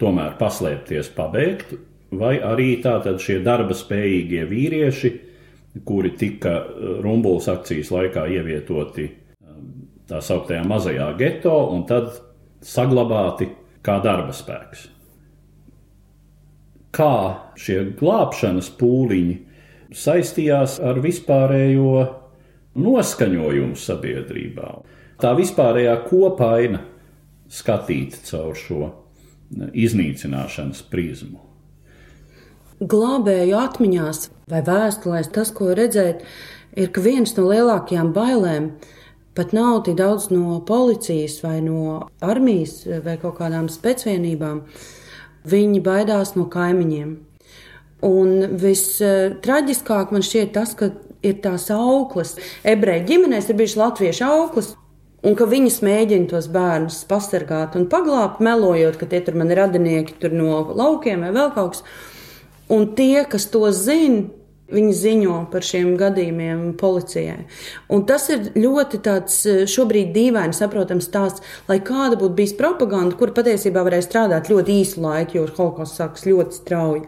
tomēr 0.00 0.36
paslēpties, 0.40 1.10
pabēgt, 1.16 1.74
vai 2.10 2.36
arī 2.44 2.74
tātad 2.82 3.20
šie 3.22 3.38
darba 3.44 3.76
spējīgie 3.76 4.44
vīrieši, 4.50 5.12
kuri 5.86 6.14
tika 6.18 6.54
eh, 6.60 6.94
Rumbulas 7.04 7.48
akcijas 7.52 7.92
laikā 7.94 8.26
ievietoti 8.34 9.06
eh, 9.06 9.58
tā 10.10 10.22
sauktajā 10.24 10.64
mazajā 10.66 11.10
geto 11.20 11.56
un 11.74 11.84
tad 11.88 12.12
saglabāti 12.66 13.50
kā 13.86 14.00
darba 14.04 14.34
spēks. 14.36 14.88
Kā 16.90 17.14
šie 17.60 17.84
glābšanas 18.00 18.72
pūliņi 18.80 19.36
saistījās 19.94 20.80
ar 20.82 20.98
vispārējo 21.02 22.00
noskaņojumu 22.80 23.78
sabiedrībā 23.78 24.72
tā 25.22 25.34
vispārējā 25.38 25.94
kopaina 26.08 26.82
skatīta 27.50 28.20
caur 28.28 28.56
šo 28.58 28.90
iznīcināšanas 29.56 30.82
prizmu. 30.90 31.40
Glābēju 32.80 33.58
atmiņās 33.60 34.30
vai 34.48 34.62
vēstulēs 34.64 35.28
tas, 35.34 35.50
ko 35.52 35.74
redzēt, 35.76 36.22
ir, 36.72 36.88
ka 36.94 37.02
viens 37.04 37.34
no 37.36 37.44
lielākajām 37.50 38.14
bailēm 38.16 38.70
pat 39.36 39.52
nav 39.56 39.82
tik 39.86 39.98
daudz 39.98 40.30
no 40.32 40.60
policijas 40.66 41.38
vai 41.44 41.58
no 41.64 42.06
armijas 42.24 42.82
vai 43.04 43.18
kaut 43.20 43.38
kādām 43.40 43.68
specvienībām. 43.72 44.64
Viņi 45.50 45.80
baidās 45.84 46.34
no 46.36 46.46
kaimiņiem. 46.52 47.12
Un 48.04 48.56
vistraģiskāk 48.60 50.12
man 50.12 50.24
šķiet 50.24 50.52
tas, 50.56 50.74
ka 50.76 50.90
ir 51.24 51.40
tās 51.44 51.68
auklas. 51.72 52.34
Ebreju 52.64 53.06
ģimenēs 53.08 53.50
ir 53.50 53.58
bijušas 53.60 53.80
latviešu 53.80 54.26
auklas, 54.26 54.74
Un 55.20 55.36
ka 55.36 55.44
viņas 55.44 55.82
mēģina 55.84 56.30
tos 56.30 56.48
bērnus 56.48 57.02
pasargāt 57.08 57.74
un 57.76 57.88
paglābt, 57.92 58.40
melojot, 58.40 58.96
ka 58.96 59.08
tie 59.08 59.20
tur 59.24 59.36
man 59.36 59.52
ir 59.52 59.60
radinieki 59.60 60.16
tur 60.22 60.32
no 60.32 60.62
laukiem 60.72 61.26
vai 61.26 61.32
vēl 61.36 61.50
kaut 61.56 61.74
kas. 61.74 61.82
Un 62.72 62.86
tie, 62.96 63.26
kas 63.28 63.48
to 63.52 63.66
zina, 63.74 64.28
viņi 64.70 64.92
ziņo 64.96 65.36
par 65.52 65.66
šiem 65.66 65.92
gadījumiem 66.00 66.62
policijai. 66.80 67.44
Un 67.92 68.04
tas 68.08 68.28
ir 68.32 68.52
ļoti 68.54 69.00
tāds 69.04 69.40
šobrīd 69.70 70.12
dīvaini 70.14 70.56
saprotams 70.56 71.08
stāsts, 71.10 71.44
lai 71.68 71.80
kāda 71.84 72.18
būtu 72.20 72.36
bijis 72.38 72.56
propaganda, 72.58 73.18
kur 73.18 73.34
patiesībā 73.36 73.82
varēja 73.86 74.06
strādāt 74.06 74.50
ļoti 74.52 74.78
īsu 74.84 75.02
laiku, 75.04 75.40
jo 75.40 75.48
holokausts 75.50 76.00
sākas 76.00 76.28
ļoti 76.30 76.60
strauji. 76.62 77.04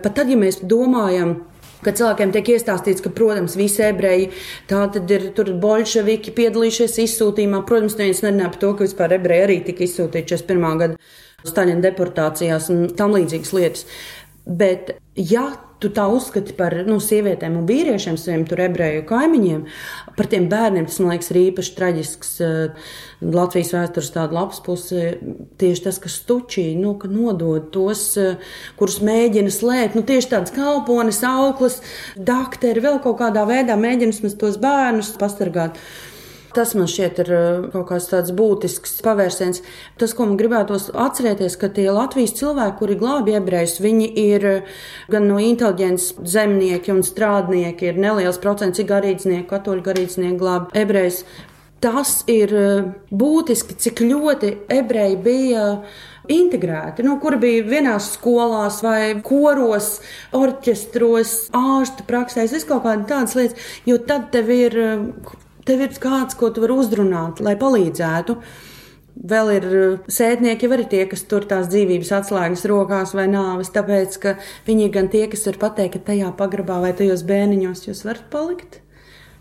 Pat 0.00 0.16
tad, 0.16 0.32
ja 0.32 0.36
mēs 0.40 0.60
domājam, 0.64 1.38
Kad 1.84 1.96
cilvēkiem 2.00 2.34
tiek 2.34 2.52
iestāstīts, 2.56 3.00
ka, 3.04 3.12
protams, 3.16 3.56
visi 3.56 3.84
ebreji 3.86 4.28
ir 5.16 5.26
tur 5.36 5.52
bolševiki 5.62 6.34
piedalījušies 6.36 6.98
izsūtījumā. 7.06 7.62
Protams, 7.68 7.96
neviens 8.00 8.20
nerunā 8.26 8.50
par 8.52 8.60
to, 8.60 8.74
ka 8.76 8.84
vispār 8.84 9.16
ebreji 9.16 9.46
arī 9.46 9.58
tika 9.70 9.86
izsūtīti 9.86 10.36
41. 10.36 10.78
gada 10.82 11.00
Staļina 11.48 11.80
deportācijās 11.86 12.68
un 12.72 12.82
tam 12.96 13.14
līdzīgas 13.16 13.54
lietas. 13.56 13.86
Bet, 14.44 14.96
ja 15.16 15.46
tu 15.80 15.90
tā 15.94 16.04
uzskati 16.12 16.54
par 16.56 16.74
nu, 16.86 16.98
sievietēm 17.02 17.56
un 17.60 17.68
vīriešiem, 17.68 18.18
saviem 18.20 18.44
tur 18.48 18.60
ebreju 18.66 19.06
kaimiņiem, 19.08 19.62
par 20.18 20.28
tiem 20.30 20.48
bērniem, 20.50 20.88
tas 20.90 21.00
man 21.00 21.14
liekas, 21.14 21.30
ir 21.32 21.40
īpaši 21.46 21.76
traģisks. 21.78 22.34
Uh, 22.44 22.92
Latvijas 23.20 23.74
vēstures 23.76 24.12
tāda 24.14 24.32
labs 24.32 24.62
puse 24.64 25.10
tieši 25.60 25.84
tas, 25.84 25.98
ka 26.00 26.08
stučī 26.12 26.70
nu, 26.78 26.94
ka 27.00 27.08
nodod 27.12 27.68
tos, 27.74 28.04
uh, 28.20 28.54
kurus 28.80 29.00
mēģina 29.04 29.52
slēpt. 29.52 29.98
Nu, 29.98 30.04
tieši 30.08 30.32
tādas 30.34 30.54
kalpones, 30.56 31.22
auklas, 31.26 31.80
dakteri, 32.16 32.84
vēl 32.84 33.00
kaut 33.04 33.20
kādā 33.20 33.44
veidā 33.48 33.76
mēģina 33.80 34.36
tos 34.40 34.60
bērnus 34.60 35.14
pastargāt. 35.20 35.80
Tas 36.50 36.72
man 36.74 36.88
šķiet 36.90 37.18
ir 37.22 37.28
uh, 37.30 37.66
kaut 37.70 37.86
kāds 37.92 38.08
tāds 38.10 38.32
būtisks 38.34 38.96
pavērsiens. 39.06 39.62
Tas, 40.00 40.14
ko 40.18 40.26
man 40.26 40.38
gribētos 40.40 40.88
atcerēties, 40.90 41.54
ka 41.60 41.68
tie 41.76 41.86
Latvijas 41.94 42.34
cilvēki, 42.40 42.76
kuri 42.80 42.96
glābi 42.98 43.36
ebrejus, 43.38 43.76
viņi 43.82 44.08
ir 44.18 44.46
uh, 44.48 44.80
gan 45.12 45.28
no 45.30 45.38
inteliģents 45.38 46.16
zemnieki 46.26 46.90
un 46.96 47.04
strādnieki, 47.06 47.92
ir 47.92 48.00
neliels 48.02 48.40
procents 48.42 48.82
garīdznieku, 48.82 49.46
katoļu 49.52 49.86
garīdznieku 49.86 50.40
glābi 50.40 50.82
ebrejus. 50.82 51.22
Tas 51.80 52.16
ir 52.30 52.54
uh, 52.58 52.88
būtiski, 53.14 53.76
cik 53.86 54.02
ļoti 54.08 54.50
ebreji 54.74 55.20
bija 55.22 55.66
integrēti, 56.30 57.04
nu, 57.06 57.14
kur 57.22 57.36
bija 57.42 57.62
vienās 57.66 58.10
skolās, 58.16 58.80
vai 58.82 59.14
koros, 59.26 60.00
orķestros, 60.36 61.36
ārstu 61.56 62.06
praksēs, 62.10 62.56
viskaut 62.58 62.84
kādas 62.84 63.06
tādas 63.10 63.38
lietas, 63.38 63.70
jo 63.86 64.00
tad 64.10 64.28
tev 64.34 64.50
ir 64.54 64.76
tev 65.66 65.84
ir 65.84 65.94
kāds, 66.02 66.36
ko 66.38 66.50
tu 66.50 66.64
vari 66.64 66.76
uzrunāt, 66.80 67.40
lai 67.44 67.56
palīdzētu. 67.60 68.36
Vēl 69.30 69.50
ir 69.52 69.64
sētnieki, 70.08 70.64
jau 70.64 70.76
arī 70.76 70.86
tie, 70.88 71.02
kas 71.10 71.26
tur 71.28 71.44
tās 71.48 71.68
dzīvības 71.68 72.12
atslēgas 72.20 72.62
rokās 72.70 73.12
vai 73.16 73.26
nāves, 73.28 73.72
tāpēc, 73.74 74.16
ka 74.22 74.36
viņi 74.68 74.86
ir 74.86 74.94
gan 74.94 75.10
tie, 75.12 75.26
kas 75.28 75.44
var 75.50 75.58
pateikt, 75.66 75.98
ka 75.98 76.12
tajā 76.12 76.30
pagrabā 76.38 76.78
vai 76.84 76.94
tajos 76.96 77.26
bēniņos 77.28 77.88
jūs 77.88 78.04
varat 78.06 78.30
palikt. 78.32 78.80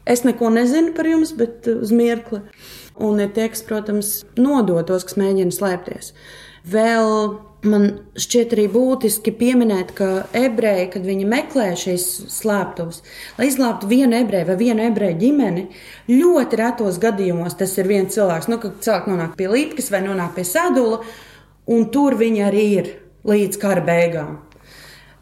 Es 0.10 0.26
neko 0.26 0.50
nezinu 0.50 0.96
par 0.98 1.08
jums, 1.08 1.32
bet 1.38 1.70
uh, 1.70 1.84
uz 1.86 1.94
mirkli. 1.96 2.42
Un 3.00 3.22
ir 3.24 3.30
tie, 3.36 3.46
kas, 3.54 3.62
protams, 3.64 4.10
nodod 4.40 4.90
tos, 4.90 5.06
kas 5.08 5.20
mēģina 5.22 5.54
slēpties. 5.56 6.12
Vēl 6.68 7.38
Man 7.68 7.90
šķiet 8.16 8.54
arī 8.56 8.70
būtiski 8.72 9.34
pieminēt, 9.36 9.90
ka 9.98 10.06
ebreji, 10.38 10.86
kad 10.94 11.04
viņi 11.04 11.26
meklē 11.28 11.66
šīs 11.76 12.06
slēptuves, 12.32 13.02
lai 13.36 13.50
izglābtu 13.50 13.90
vienu 13.92 14.16
ebreju 14.16 14.48
vai 14.48 14.56
vienu 14.62 14.86
ebreju 14.86 15.18
ģimeni, 15.20 15.66
ļoti 16.08 16.60
retos 16.62 17.02
gadījumos 17.04 17.58
tas 17.60 17.76
ir 17.76 17.90
viens 17.92 18.16
cilvēks, 18.16 18.48
nu, 18.48 18.62
kad 18.64 18.80
cilvēks 18.86 19.12
nonāk 19.12 19.36
pie 19.36 19.50
līpkas 19.52 19.92
vai 19.92 20.06
nonāk 20.06 20.38
pie 20.38 20.48
sadula, 20.48 21.02
un 21.68 21.90
tur 21.92 22.16
viņi 22.22 22.46
arī 22.48 22.64
ir 22.78 22.94
līdz 23.28 23.60
kara 23.60 23.84
beigām. 23.84 24.38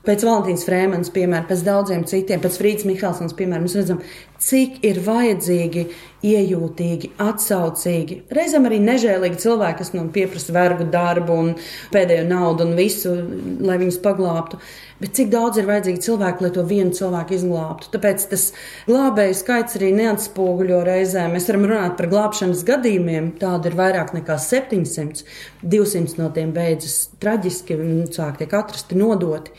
Pēc 0.06 0.22
Valentīnas 0.24 0.63
Frēmanas, 0.63 1.10
piemēram, 1.12 1.50
pēc 1.50 1.65
daudziem 1.65 2.06
citiem, 2.08 2.39
pēc 2.44 2.62
Frīdas 2.62 2.86
Mihelsons, 2.88 3.34
piemēram, 3.36 3.65
mēs 3.65 3.79
redzam, 3.82 4.06
cik 4.41 4.82
ir 4.86 5.00
vajadzīgi, 5.06 5.84
iejūtīgi, 6.27 7.12
atsaucīgi, 7.22 8.17
reizēm 8.34 8.65
arī 8.67 8.79
nežēlīgi 8.82 9.39
cilvēki, 9.44 9.77
kas 9.82 9.91
nu, 9.94 10.08
pieprasa 10.13 10.53
vergu 10.56 10.88
darbu 10.91 11.36
un 11.44 11.51
pēdējo 11.94 12.25
naudu 12.27 12.65
un 12.65 12.74
visu, 12.77 13.13
lai 13.62 13.77
viņus 13.82 14.00
paglābtu. 14.03 14.60
Bet 14.98 15.13
cik 15.13 15.29
daudz 15.29 15.60
ir 15.62 15.67
vajadzīgi 15.70 16.01
cilvēki, 16.08 16.44
lai 16.46 16.51
to 16.56 16.63
vienu 16.65 16.96
cilvēku 16.98 17.36
izglābtu? 17.38 17.91
Tāpēc 17.94 18.25
tas 18.32 18.48
glābēju 18.88 19.38
skaits 19.38 19.77
arī 19.77 19.91
neatspoguļo 20.00 20.82
reizēm. 20.88 21.36
Mēs 21.38 21.50
varam 21.51 21.67
runāt 21.70 21.98
par 22.00 22.10
glābšanas 22.10 22.65
gadījumiem, 22.65 23.36
tādu 23.41 23.70
ir 23.70 23.77
vairāk 23.77 24.15
nekā 24.17 24.39
700, 24.41 25.22
200 25.62 26.17
no 26.17 26.32
tiem 26.34 26.53
beidzas 26.56 27.12
traģiski, 27.22 27.77
un 27.77 28.08
cilvēki 28.10 28.41
tiek 28.41 28.58
atrasti, 28.58 28.98
nodoti. 28.98 29.53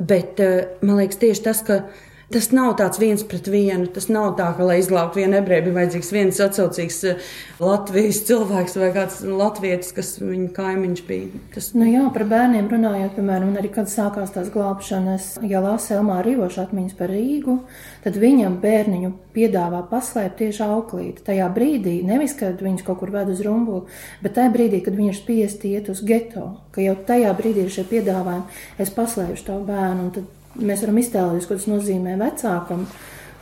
Bet 0.00 0.40
eh, 0.40 0.78
man 0.80 1.02
liekas, 1.02 1.20
tieši 1.20 1.44
tas, 1.44 1.60
ka 1.66 1.82
Tas 2.26 2.48
nav 2.50 2.72
tāds 2.74 2.98
viens 2.98 3.22
pret 3.22 3.46
vienu. 3.46 3.86
Tas 3.94 4.08
nav 4.10 4.32
tā, 4.38 4.48
ka, 4.56 4.64
lai 4.66 4.80
izglābtu 4.80 5.20
vienu 5.20 5.36
ebreju, 5.38 5.68
bija 5.68 5.76
vajadzīgs 5.76 6.08
viens 6.10 6.40
atsaucīgs 6.42 6.96
eh, 7.06 7.26
Latvijas 7.62 8.18
cilvēks 8.26 8.74
vai 8.80 8.88
kāds 8.96 9.20
latvietis, 9.22 9.92
kas 9.94 10.10
viņa 10.18 10.48
kaimiņš 10.56 11.02
bija. 11.06 11.42
Tas... 11.54 11.68
Nu 11.78 11.86
jā, 11.86 12.02
par 12.14 12.24
bērniem 12.26 12.66
runājot, 12.72 13.14
piemēram, 13.14 13.52
arī 13.60 13.70
kad 13.76 13.86
sākās 13.92 14.34
tās 14.34 14.50
glābšanas, 14.50 15.36
ja 15.46 15.62
lasa 15.62 16.00
Elmā 16.00 16.18
Rīvoša 16.26 16.66
atmiņas 16.66 16.96
par 16.98 17.14
Rīgu, 17.14 17.60
tad 18.02 18.18
viņam 18.18 18.58
bērniņu 18.64 19.12
piedāvā 19.36 19.84
paslēpt 19.92 20.40
tieši 20.42 20.64
auklīti. 20.66 21.22
Tajā 21.28 21.46
brīdī, 21.54 22.00
nevis, 22.08 22.34
kad 22.40 22.58
viņus 22.58 22.88
kaut 22.88 23.04
kur 23.04 23.14
ved 23.14 23.30
uz 23.30 23.44
rumbulu, 23.46 23.84
bet 24.24 24.34
tajā 24.40 24.50
brīdī, 24.56 24.82
kad 24.82 24.98
viņš 24.98 25.12
ir 25.14 25.20
spiesti 25.20 25.76
iet 25.78 25.92
uz 25.94 26.02
geto, 26.02 26.56
ka 26.74 26.82
jau 26.82 26.98
tajā 27.06 27.30
brīdī 27.38 27.68
ir 27.68 27.76
šie 27.76 27.86
piedāvājumi, 27.86 28.64
es 28.82 28.90
paslēpšu 28.98 29.46
tavu 29.52 29.68
bērnu, 29.70 30.08
un 30.08 30.12
tad 30.18 30.32
mēs 30.60 30.82
varam 30.84 30.98
iztēloties, 31.02 31.46
ko 31.48 31.58
tas 31.58 31.68
nozīmē 31.70 32.16
vecākam. 32.20 32.86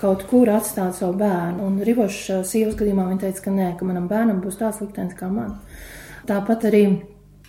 Kaut 0.01 0.25
kur 0.29 0.51
atstāt 0.53 0.99
savu 0.99 1.15
bērnu. 1.21 1.65
Un 1.65 1.81
Rivošs 1.87 2.47
sievas 2.51 2.77
gadījumā 2.77 3.07
viņa 3.09 3.23
teica, 3.23 3.45
ka 3.47 3.53
nē, 3.55 3.69
ka 3.79 3.87
manam 3.89 4.09
bērnam 4.11 4.43
būs 4.45 4.59
tāds 4.61 4.83
liktenis 4.83 5.17
kā 5.17 5.31
man. 5.33 5.55
Tāpat 6.29 6.67
arī 6.69 6.85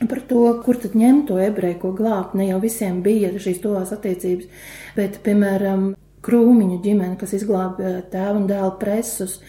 par 0.04 0.22
to, 0.30 0.44
kur 0.64 0.80
tad 0.80 0.96
ņemt 0.96 1.28
to 1.30 1.40
ebreju, 1.42 1.80
ko 1.82 1.92
glābt. 1.98 2.36
Ne 2.38 2.50
jau 2.50 2.62
visiem 2.64 3.02
bija 3.04 3.34
šīs 3.42 3.62
tuvās 3.64 3.94
attiecības, 3.96 4.48
bet, 4.96 5.20
piemēram, 5.26 5.94
krūmiņu 6.26 6.80
ģimene, 6.84 7.16
kas 7.20 7.36
izglāba 7.38 8.00
tēvu 8.12 8.42
un 8.42 8.50
dēlu 8.50 8.76
presus, 8.82 9.40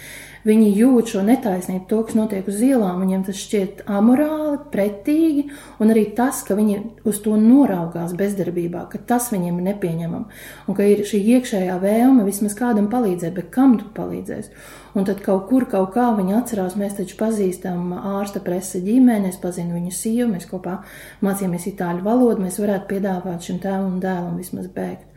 Viņi 0.46 0.66
jūt 0.78 1.10
šo 1.10 1.24
netaisnību, 1.26 1.84
to, 1.90 1.96
kas 2.06 2.14
notiek 2.14 2.46
uz 2.46 2.60
ielām, 2.62 3.00
viņiem 3.02 3.24
tas 3.26 3.38
šķiet 3.40 3.80
amorāli, 3.90 4.60
pretīgi, 4.70 5.48
un 5.82 5.90
arī 5.90 6.04
tas, 6.14 6.44
ka 6.46 6.54
viņi 6.54 6.76
uz 7.08 7.18
to 7.24 7.34
noraugās 7.40 8.14
bezdarbībā, 8.14 8.84
ka 8.92 9.00
tas 9.10 9.32
viņiem 9.32 9.58
ir 9.58 9.66
nepieņemami, 9.72 10.38
un 10.70 10.78
ka 10.78 10.86
ir 10.86 11.02
šī 11.08 11.18
iekšējā 11.34 11.80
vēlme 11.82 12.28
vismaz 12.28 12.54
kādam 12.58 12.86
palīdzēt, 12.92 13.34
bet 13.34 13.50
kam 13.56 13.74
tu 13.80 13.90
palīdzēsi? 13.96 14.54
Un 14.96 15.04
tad 15.08 15.18
kaut 15.24 15.48
kur, 15.50 15.66
kaut 15.68 15.90
kā 15.96 16.06
viņi 16.14 16.38
atcerās, 16.38 16.78
mēs 16.78 16.94
taču 17.00 17.18
pazīstam 17.18 17.90
ārsta 17.98 18.40
presa 18.44 18.78
ģimeni, 18.86 19.32
es 19.34 19.42
pazinu 19.42 19.74
viņu 19.76 19.92
sievu, 19.92 20.30
mēs 20.36 20.46
kopā 20.48 20.78
mācījāmies 21.26 21.66
itāļu 21.72 22.06
valodu, 22.06 22.46
mēs 22.46 22.62
varētu 22.62 22.88
piedāvāt 22.94 23.50
šim 23.50 23.58
tēvam 23.66 23.96
un 23.96 24.00
dēlam 24.04 24.38
vismaz 24.38 24.70
bēgt. 24.72 25.15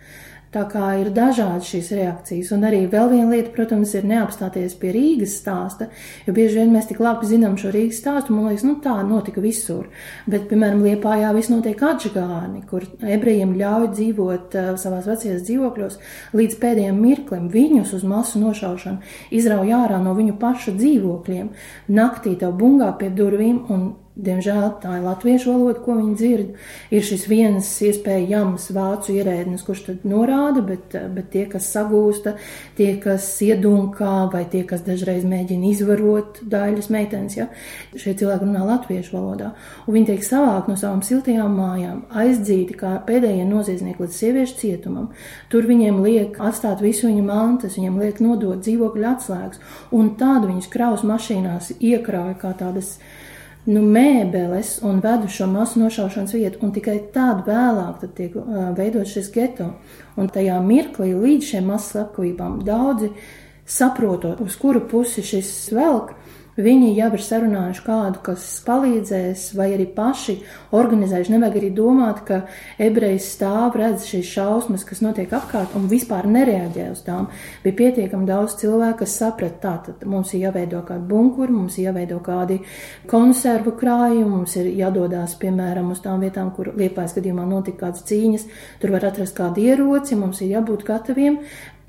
Tā 0.50 0.64
kā 0.66 0.96
ir 0.98 1.12
dažādas 1.14 1.68
šīs 1.70 1.92
reakcijas, 1.94 2.48
un 2.56 2.64
arī 2.66 2.80
vēl 2.90 3.12
viena 3.12 3.36
lieta, 3.36 3.52
protams, 3.54 3.92
ir 3.94 4.08
neapstāties 4.10 4.74
pie 4.82 4.90
Rīgas 4.96 5.36
stāsta, 5.38 5.92
jo 6.26 6.34
bieži 6.34 6.58
vien 6.58 6.74
mēs 6.74 6.88
tik 6.90 7.04
labi 7.06 7.30
zinām 7.30 7.54
šo 7.62 7.70
Rīgas 7.76 8.00
stāstu, 8.02 8.34
man 8.34 8.48
liekas, 8.50 8.66
nu 8.66 8.80
tā 8.82 8.96
notika 9.06 9.44
visur. 9.46 9.92
Bet, 10.26 10.48
piemēram, 10.50 10.82
Liepājā 10.88 11.30
viss 11.38 11.54
notiek 11.54 11.78
atžgāni, 11.86 12.64
kur 12.66 12.88
ebrejiem 12.98 13.54
ļauj 13.62 13.92
dzīvot 13.94 14.58
uh, 14.58 14.74
savās 14.82 15.06
vecajās 15.12 15.46
dzīvokļos 15.46 16.02
līdz 16.42 16.60
pēdējiem 16.66 16.98
mirklim. 17.06 17.46
Viņus 17.54 17.94
uz 18.00 18.10
masu 18.10 18.42
nošaušanu 18.42 19.06
izrauj 19.30 19.78
ārā 19.84 20.02
no 20.02 20.18
viņu 20.18 20.40
pašu 20.42 20.74
dzīvokļiem, 20.82 21.54
naktī 21.94 22.34
tev 22.42 22.58
bungā 22.58 22.96
pie 22.98 23.14
durvīm 23.14 23.68
un 23.70 23.92
Diemžēl 24.20 24.66
tā 24.84 24.98
ir 24.98 25.04
latviešu 25.06 25.54
valoda, 25.54 25.80
ko 25.80 25.94
viņi 25.96 26.16
dzird. 26.20 26.48
Ir 26.92 27.04
šis 27.08 27.22
viens 27.32 27.68
iespējams 27.88 28.66
vācu 28.76 29.14
ierēdnis, 29.16 29.62
kurš 29.64 29.84
tad 29.86 30.02
norāda, 30.12 30.60
bet, 30.66 30.96
bet 31.16 31.30
tie, 31.32 31.46
kas 31.48 31.70
sagūsta, 31.72 32.34
tie, 32.76 32.90
kas 33.00 33.28
iedunkā, 33.46 34.28
vai 34.34 34.42
tie, 34.52 34.66
kas 34.68 34.84
dažreiz 34.84 35.24
mēģina 35.30 35.70
izvarot 35.70 36.42
daļas 36.52 36.90
meitenes, 36.92 37.38
ja, 37.38 37.48
šie 37.96 38.18
cilvēki 38.20 38.50
runā 38.50 38.66
latviešu 38.68 39.16
valodā. 39.16 39.54
Un 39.86 39.96
viņi 39.96 40.12
tiek 40.12 40.28
savākt 40.28 40.68
no 40.68 40.76
savām 40.80 41.00
siltajām 41.06 41.56
mājām, 41.56 42.04
aizdzīti 42.12 42.76
kā 42.82 42.98
pēdējie 43.08 43.48
noziedznieki 43.48 44.04
līdz 44.04 44.20
sieviešu 44.20 44.60
cietumam. 44.60 45.08
Tur 45.54 45.70
viņiem 45.70 46.04
liek 46.04 46.44
atstāt 46.44 46.84
visu 46.84 47.08
viņu 47.08 47.24
mantas, 47.30 47.80
viņiem 47.80 48.04
liek 48.04 48.20
nodot 48.26 48.60
dzīvokļu 48.68 49.10
atslēgas, 49.14 49.64
un 49.96 50.12
tādu 50.20 50.52
viņus 50.52 50.72
kraus 50.76 51.08
mašīnās 51.08 51.72
iekrauj 51.80 52.36
kā 52.44 52.52
tādas 52.60 52.98
nu, 53.68 53.82
mēbeles 53.84 54.78
un 54.88 55.02
vedu 55.04 55.28
šo 55.32 55.48
masu 55.52 55.82
nošaušanas 55.82 56.34
vietu, 56.38 56.62
un 56.66 56.72
tikai 56.76 56.98
tad 57.14 57.44
vēlāk 57.48 58.06
tiek 58.16 58.38
uh, 58.40 58.70
veidot 58.78 59.08
šis 59.10 59.32
geto. 59.34 59.74
Un 60.20 60.32
tajā 60.32 60.60
mirklī 60.64 61.12
līdz 61.16 61.52
šiem 61.54 61.70
masu 61.72 61.94
slepkavībām 61.94 62.62
daudzi 62.68 63.12
saprotot, 63.70 64.40
uz 64.42 64.56
kuru 64.58 64.82
pusi 64.90 65.24
šis 65.26 65.52
velk, 65.76 66.16
Viņi 66.60 66.90
jau 66.98 67.08
ir 67.16 67.22
sarunājuši 67.24 67.84
kādu, 67.86 68.20
kas 68.26 68.44
palīdzēs, 68.66 69.46
vai 69.56 69.70
arī 69.78 69.86
paši 69.96 70.34
organizējuši. 70.76 71.32
Nevajag 71.32 71.56
arī 71.56 71.70
domāt, 71.72 72.20
ka 72.28 72.42
ebrejs 72.82 73.30
stāv, 73.38 73.78
redz 73.80 74.04
šīs 74.10 74.28
šausmas, 74.34 74.84
kas 74.88 75.00
notiek 75.00 75.32
apkārt, 75.38 75.78
un 75.80 75.88
vispār 75.88 76.28
nereaģē 76.28 76.90
uz 76.92 77.06
tām. 77.06 77.30
Bija 77.64 77.78
pietiekami 77.78 78.28
daudz 78.28 78.58
cilvēku, 78.60 79.06
kas 79.06 79.16
saprata, 79.22 79.60
tā 79.64 79.74
tad 79.88 80.04
mums 80.10 80.34
ir 80.34 80.44
jāveido 80.50 80.82
kādi 80.88 81.08
bunkuri, 81.08 81.56
mums 81.56 81.78
ir 81.80 81.88
jāveido 81.88 82.20
kādi 82.26 82.60
konservu 83.08 83.78
krājumi, 83.80 84.28
mums 84.28 84.58
ir 84.60 84.68
jādodas, 84.82 85.38
piemēram, 85.40 85.94
uz 85.96 86.04
tām 86.04 86.20
vietām, 86.26 86.52
kur 86.58 86.74
liepais 86.76 87.16
gadījumā 87.16 87.48
notika 87.48 87.86
kādas 87.86 88.04
cīņas, 88.10 88.48
tur 88.84 88.98
var 88.98 89.08
atrast 89.14 89.38
kādu 89.40 89.64
ieroci, 89.64 90.20
mums 90.20 90.44
ir 90.44 90.58
jābūt 90.58 90.84
gataviem 90.92 91.40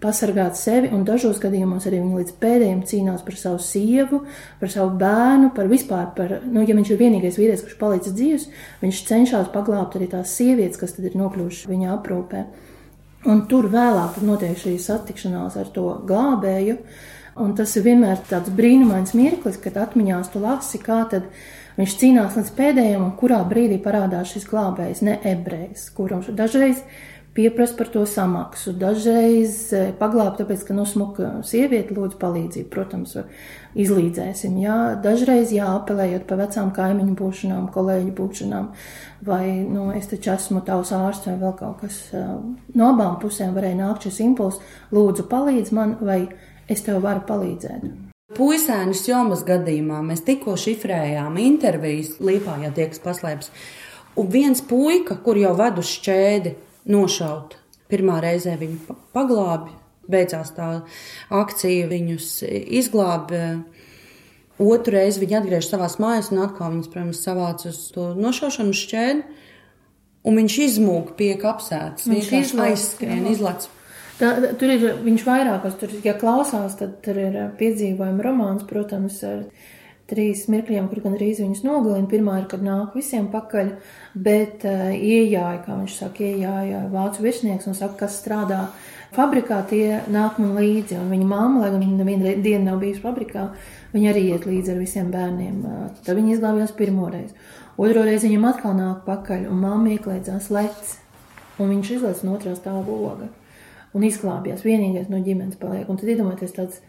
pasargāt 0.01 0.57
sevi, 0.57 0.89
un 0.95 1.05
dažos 1.05 1.39
gadījumos 1.43 1.87
arī 1.89 2.01
viņi 2.01 2.23
līdz 2.23 2.35
pēdējiem 2.41 2.81
cīnās 2.89 3.23
par 3.27 3.37
savu 3.37 3.61
sievu, 3.65 4.23
par 4.61 4.73
savu 4.73 4.97
bērnu, 5.01 5.53
par 5.57 5.69
vispār, 5.71 6.09
par, 6.17 6.39
nu, 6.47 6.65
ja 6.65 6.77
viņš 6.77 6.93
ir 6.95 7.01
vienīgais 7.01 7.39
vīrietis, 7.41 7.67
kurš 7.67 7.79
palicis 7.81 8.17
dzīves, 8.17 8.49
viņš 8.81 9.05
cenšas 9.11 9.53
paglābt 9.55 9.99
arī 9.99 10.09
tās 10.13 10.33
sievietes, 10.39 10.81
kas 10.81 10.97
tad 10.97 11.11
ir 11.11 11.19
nokļuvušas 11.21 11.69
viņa 11.71 11.95
aprūpē. 11.99 12.45
Un 13.29 13.45
tur 13.51 13.69
vēlāk 13.69 14.23
notiek 14.25 14.57
šī 14.57 14.79
satikšanās 14.81 15.59
ar 15.61 15.69
to 15.75 15.87
glābēju, 16.09 16.79
un 17.45 17.53
tas 17.57 17.77
ir 17.77 17.85
vienmēr 17.85 18.23
tāds 18.31 18.53
brīnumains 18.57 19.13
mirklis, 19.19 19.61
kad 19.61 19.77
atmiņās 19.83 20.33
tu 20.33 20.41
lasi, 20.41 20.81
kā 20.81 21.03
tad 21.13 21.29
viņš 21.77 22.01
cīnās 22.01 22.41
līdz 22.41 22.57
pēdējiem, 22.57 23.05
un 23.05 23.13
kurā 23.21 23.43
brīdī 23.49 23.77
parādās 23.85 24.33
šis 24.33 24.49
glābējs, 24.49 25.05
ne 25.05 25.21
ebrejs, 25.29 25.91
kuram 25.97 26.25
dažreiz 26.25 26.81
pieprasa 27.35 27.77
par 27.79 27.89
to 27.89 28.03
samaksu. 28.07 28.73
Dažreiz 28.79 29.73
eh, 29.77 29.93
paglābt, 29.99 30.41
tāpēc, 30.41 30.65
ka 30.67 30.75
nu, 30.77 30.85
sieviete 31.47 31.95
lūdz 31.95 32.19
palīdzību, 32.21 32.69
protams, 32.73 33.17
izlīdzēsim. 33.79 34.59
Jā. 34.65 34.79
Dažreiz 35.03 35.55
jāapelējot 35.55 36.27
pa 36.29 36.39
vecām 36.41 36.73
kaimiņu 36.75 37.17
būšanām, 37.19 37.71
kolēģu 37.75 38.15
būšanām, 38.19 38.69
vai, 39.27 39.45
nu, 39.67 39.91
es 39.97 40.11
taču 40.11 40.35
esmu 40.35 40.65
tavs 40.67 40.93
ārsts 40.97 41.31
vai 41.31 41.39
vēl 41.43 41.57
kaut 41.59 41.83
kas. 41.85 42.03
Eh, 42.15 42.31
no 42.75 42.93
abām 42.95 43.19
pusēm 43.23 43.55
varēja 43.57 43.83
nākt 43.83 44.09
šis 44.09 44.23
impuls, 44.27 44.63
lūdzu 44.95 45.29
palīdz 45.31 45.75
man, 45.77 45.99
vai 46.01 46.25
es 46.71 46.87
tev 46.87 47.03
varu 47.05 47.27
palīdzēt. 47.29 47.91
Puisēnas 48.31 49.03
jomas 49.09 49.41
gadījumā 49.43 50.05
mēs 50.07 50.21
tikko 50.23 50.55
šifrējām 50.55 51.35
intervijas 51.43 52.13
Liepājā 52.23 52.71
tieks 52.77 53.03
paslēpts. 53.03 53.51
Un 54.19 54.29
viens 54.31 54.63
puika, 54.63 55.17
kur 55.25 55.39
jau 55.39 55.51
ved 55.59 55.81
uz 55.83 55.91
šķēdi, 55.91 56.53
nošaut. 56.89 57.57
Pirmā 57.91 58.21
reizē 58.23 58.55
viņu 58.61 58.97
paglābi, 59.15 59.73
beidzās 60.11 60.53
tā 60.57 60.71
akcija, 61.35 61.89
viņus 61.91 62.31
izglāba. 62.81 63.61
Otru 64.61 64.95
reizi 64.95 65.23
viņi 65.23 65.39
atgriežas 65.41 65.73
savā 65.73 65.89
mājās, 66.03 66.31
un 66.35 66.43
atkal 66.45 66.75
viņas, 66.75 66.91
protams, 66.93 67.25
savāca 67.25 67.71
uz 67.73 67.83
to 67.95 68.11
nošaušanu 68.19 68.77
šķēdi. 68.77 69.39
Un 70.29 70.37
viņš 70.37 70.57
izmūg 70.67 71.15
pie 71.17 71.33
kapsētas. 71.41 72.05
Viņš 72.11 72.27
vienkārši 72.29 72.65
aizskrien, 72.67 73.23
izlaiž. 73.31 73.71
Tā, 74.21 74.35
tur 74.61 74.69
ir 74.75 74.83
viņš 75.01 75.23
vairākos, 75.25 75.79
tur, 75.81 75.95
ja 76.05 76.13
klausās, 76.21 76.75
tad 76.77 76.99
tur 77.05 77.17
ir 77.17 77.39
piedzīvojuma 77.57 78.27
romāns, 78.27 78.67
protams, 78.69 79.17
ar 79.25 79.47
trīs 80.11 80.45
mirkļiem, 80.53 80.89
kur 80.91 81.03
gan 81.05 81.17
arī 81.17 81.31
viņus 81.39 81.63
nogalina. 81.67 82.09
Pirmā 82.11 82.41
ir, 82.41 82.47
kad 82.51 82.65
nāk 82.67 82.97
visiem 82.99 83.29
pakaļ, 83.33 83.73
bet 84.15 84.67
uh, 84.69 84.91
iejāja, 84.95 85.61
kā 85.65 85.79
viņš 85.79 85.99
saka, 86.03 86.27
iejāja 86.27 86.85
vācu 86.93 87.25
virsnieks 87.25 87.71
un 87.71 87.79
saka, 87.79 88.03
kas 88.03 88.19
strādā 88.21 88.61
fabrikā, 89.17 89.63
tie 89.71 90.01
nāk 90.11 90.39
man 90.43 90.55
līdzi. 90.59 90.99
Un 91.01 91.11
viņa 91.15 91.31
māma, 91.31 91.65
lai 91.65 91.73
gan 91.75 91.85
viņa 91.87 91.99
nevienu 92.03 92.37
dienu 92.45 92.65
nav 92.67 92.81
bijusi 92.83 93.05
fabrikā, 93.07 93.49
viņa 93.95 94.13
arī 94.13 94.27
iet 94.35 94.47
līdzi 94.51 94.75
ar 94.75 94.81
visiem 94.83 95.11
bērniem. 95.15 95.59
Uh, 95.65 95.91
tad 96.07 96.19
viņa 96.19 96.37
izglābjās 96.37 96.77
pirmoreiz. 96.79 97.35
Otro 97.81 98.05
reizi 98.05 98.29
viņam 98.29 98.49
atkal 98.51 98.75
nāk 98.77 99.05
pakaļ, 99.07 99.47
un 99.49 99.63
mamma 99.63 99.95
ieklēdzās 99.95 100.51
lec, 100.53 100.97
un 101.59 101.71
viņš 101.73 101.95
izlaiž 101.97 102.25
no 102.27 102.35
otrā 102.37 102.53
stāva 102.59 102.85
loga 102.85 103.31
un 103.97 104.07
izglābjās. 104.07 104.65
Vienīgais 104.67 105.11
no 105.11 105.21
ģimenes 105.25 105.59
paliek. 105.61 105.89
Un 105.91 105.99
tad 105.99 106.11
iedomājieties 106.13 106.57
tāds 106.57 106.81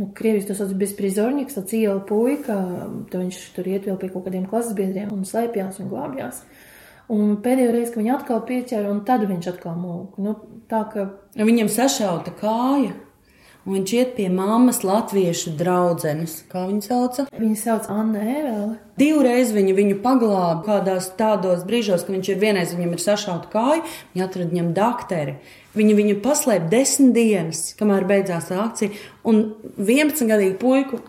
nu, 0.00 0.10
Krievijas 0.14 0.48
tas 0.50 0.60
sauc 0.60 0.74
bezprizornieks, 0.78 1.56
tāds 1.58 1.74
iela 1.78 2.00
puika, 2.08 2.58
tad 3.10 3.18
viņš 3.20 3.40
tur 3.56 3.68
iet 3.70 3.88
vēl 3.88 3.98
pie 4.00 4.10
kaut 4.12 4.26
kādiem 4.26 4.46
klases 4.50 4.76
biedriem 4.76 5.12
un 5.14 5.26
slēpjās 5.28 5.80
un 5.82 5.90
glābjās. 5.92 6.44
Un 7.14 7.34
pēdējo 7.44 7.72
reizi, 7.74 7.90
kad 7.92 8.00
viņu 8.00 8.12
atkal 8.14 8.44
pieķēra, 8.48 8.88
un 8.88 9.02
tad 9.04 9.26
viņš 9.28 9.50
atkal 9.52 9.74
mūka. 9.76 10.22
Nu, 10.24 10.38
tā 10.70 10.86
ka... 10.92 11.10
Viņam 11.36 11.68
sašauta 11.68 12.32
kāja. 12.38 12.94
un 13.64 13.76
viņš 13.76 13.92
iet 13.96 14.14
pie 14.16 14.28
mammas 14.32 14.82
latviešu 14.84 15.52
draudzenes. 15.58 16.38
Kā 16.48 16.64
viņa 16.68 16.84
sauca? 16.84 17.26
Viņa 17.32 17.58
sauc 17.60 17.90
Anna 17.92 18.24
Ēvele. 18.24 18.78
Divreiz 19.00 19.52
viņa 19.56 19.76
viņu 19.76 19.98
paglāba 20.04 20.62
kādās 20.64 21.10
tādos 21.18 21.64
brīžos, 21.68 22.04
kad 22.04 22.16
viņš 22.16 22.32
ir 22.32 22.40
vienreiz 22.40 22.74
viņam 22.76 22.96
ir 22.96 23.04
sašauta 23.04 23.52
kāja, 23.52 23.84
viņa 24.14 24.26
atrada 24.26 24.52
viņam 24.52 24.72
dakteri. 24.76 25.36
Viņa 25.74 25.94
viņu 25.98 26.20
paslēpa 26.22 26.70
desmit 26.70 27.14
dienas, 27.16 27.64
kamēr 27.78 28.06
beidzās 28.06 28.52
akcija, 28.54 28.94
un 29.26 29.42
11 29.74 30.28
gadīgu 30.30 30.58
puiku 30.60 31.00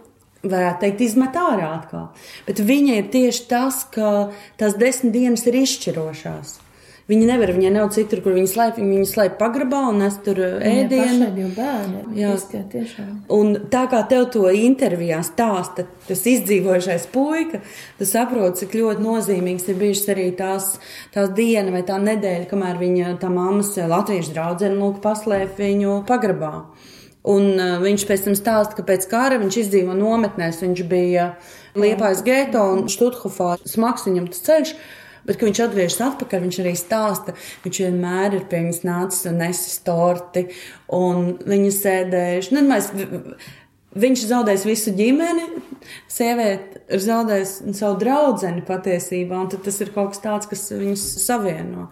varētu 0.45 0.81
teikt, 0.81 1.03
izmet 1.05 1.37
ārā 1.37 1.71
atkal. 1.77 2.07
Bet 2.47 2.61
viņa 2.65 2.99
ir 2.99 3.09
tieši 3.13 3.47
tas, 3.49 3.83
ka 3.93 4.31
tās 4.59 4.77
desmit 4.81 5.13
dienas 5.13 5.45
ir 5.49 5.59
izšķirošās. 5.61 6.59
Viņa 7.05 7.25
nevar, 7.29 7.51
viņai 7.53 7.69
nav 7.69 7.91
citur, 7.93 8.17
kur 8.25 8.33
viņa 8.33 8.49
slēpj. 8.49 8.81
Viņa 8.81 9.09
slēpj 9.11 9.35
pagrabā 9.37 9.83
un 9.91 9.99
nes 10.01 10.15
tur 10.25 10.39
ēdienu. 10.41 11.27
Jau 11.37 11.49
bērni. 11.53 11.99
Jā, 12.17 12.31
tiešām. 12.71 13.11
Un 13.35 13.51
tā 13.69 13.83
kā 13.91 13.99
tev 14.09 14.25
to 14.33 14.47
intervijā 14.49 15.19
stāsta, 15.27 15.85
tas 16.07 16.25
izdzīvojušais 16.31 17.05
puika, 17.13 17.61
tu 17.99 18.09
saproti, 18.09 18.63
cik 18.63 18.73
ļoti 18.81 19.05
nozīmīgs 19.05 19.69
ir 19.69 19.79
bijušas 19.83 20.11
arī 20.15 20.25
tās, 20.39 20.71
tās 21.13 21.29
diena 21.37 21.75
vai 21.77 21.83
tā 21.85 22.01
nedēļa, 22.01 22.49
kamēr 22.49 22.81
viņa, 22.81 23.13
tā 23.21 23.29
mammas 23.29 23.75
latviešu 23.77 24.33
draudzene, 24.33 24.81
lūk, 24.81 24.97
paslēp 25.05 25.61
viņu 25.61 26.01
pagrabā. 26.09 26.55
Un 27.25 27.53
uh, 27.53 27.77
viņš 27.85 28.09
pēc 28.09 28.27
tam 28.27 28.35
stāsta, 28.37 28.77
ka 28.77 28.85
pēc 28.85 29.05
kara 29.13 29.37
viņš 29.41 29.61
izdzīvo 29.61 29.93
nometnēs. 29.97 30.61
Viņš 30.65 30.85
bija 30.89 31.31
Liepājas 31.77 32.25
geto 32.25 32.65
un 32.73 32.85
Štuthofā 32.89 33.55
smags 33.65 34.09
viņam 34.09 34.29
tas 34.33 34.45
ceļš. 34.45 34.77
Bet, 35.25 35.39
kad 35.39 35.49
viņš 35.49 35.61
atgriežas 35.65 36.01
atpakaļ, 36.05 36.43
viņš 36.45 36.57
arī 36.61 36.73
stāsta, 36.77 37.33
viņš 37.65 37.81
vienmēr 37.81 38.37
ir 38.37 38.43
pie 38.49 38.61
viņas 38.61 38.81
nācis 38.85 39.29
un 39.29 39.39
nesis 39.41 39.79
torti, 39.85 40.47
un 40.93 41.31
viņi 41.41 41.71
sēdējuši. 41.73 42.53
Nu, 42.53 42.61
mēs, 42.69 42.91
viņš 44.05 44.25
zaudējis 44.29 44.67
visu 44.69 44.93
ģimeni, 44.97 45.47
sieviete 46.11 46.83
ir 46.85 47.01
zaudējusi 47.07 47.73
savu 47.77 47.97
draugu 48.03 48.53
patiesībā, 48.67 49.41
un 49.41 49.49
tas 49.55 49.81
ir 49.81 49.93
kaut 49.95 50.13
kas 50.13 50.21
tāds, 50.27 50.51
kas 50.51 50.67
viņus 50.75 51.07
savieno. 51.25 51.89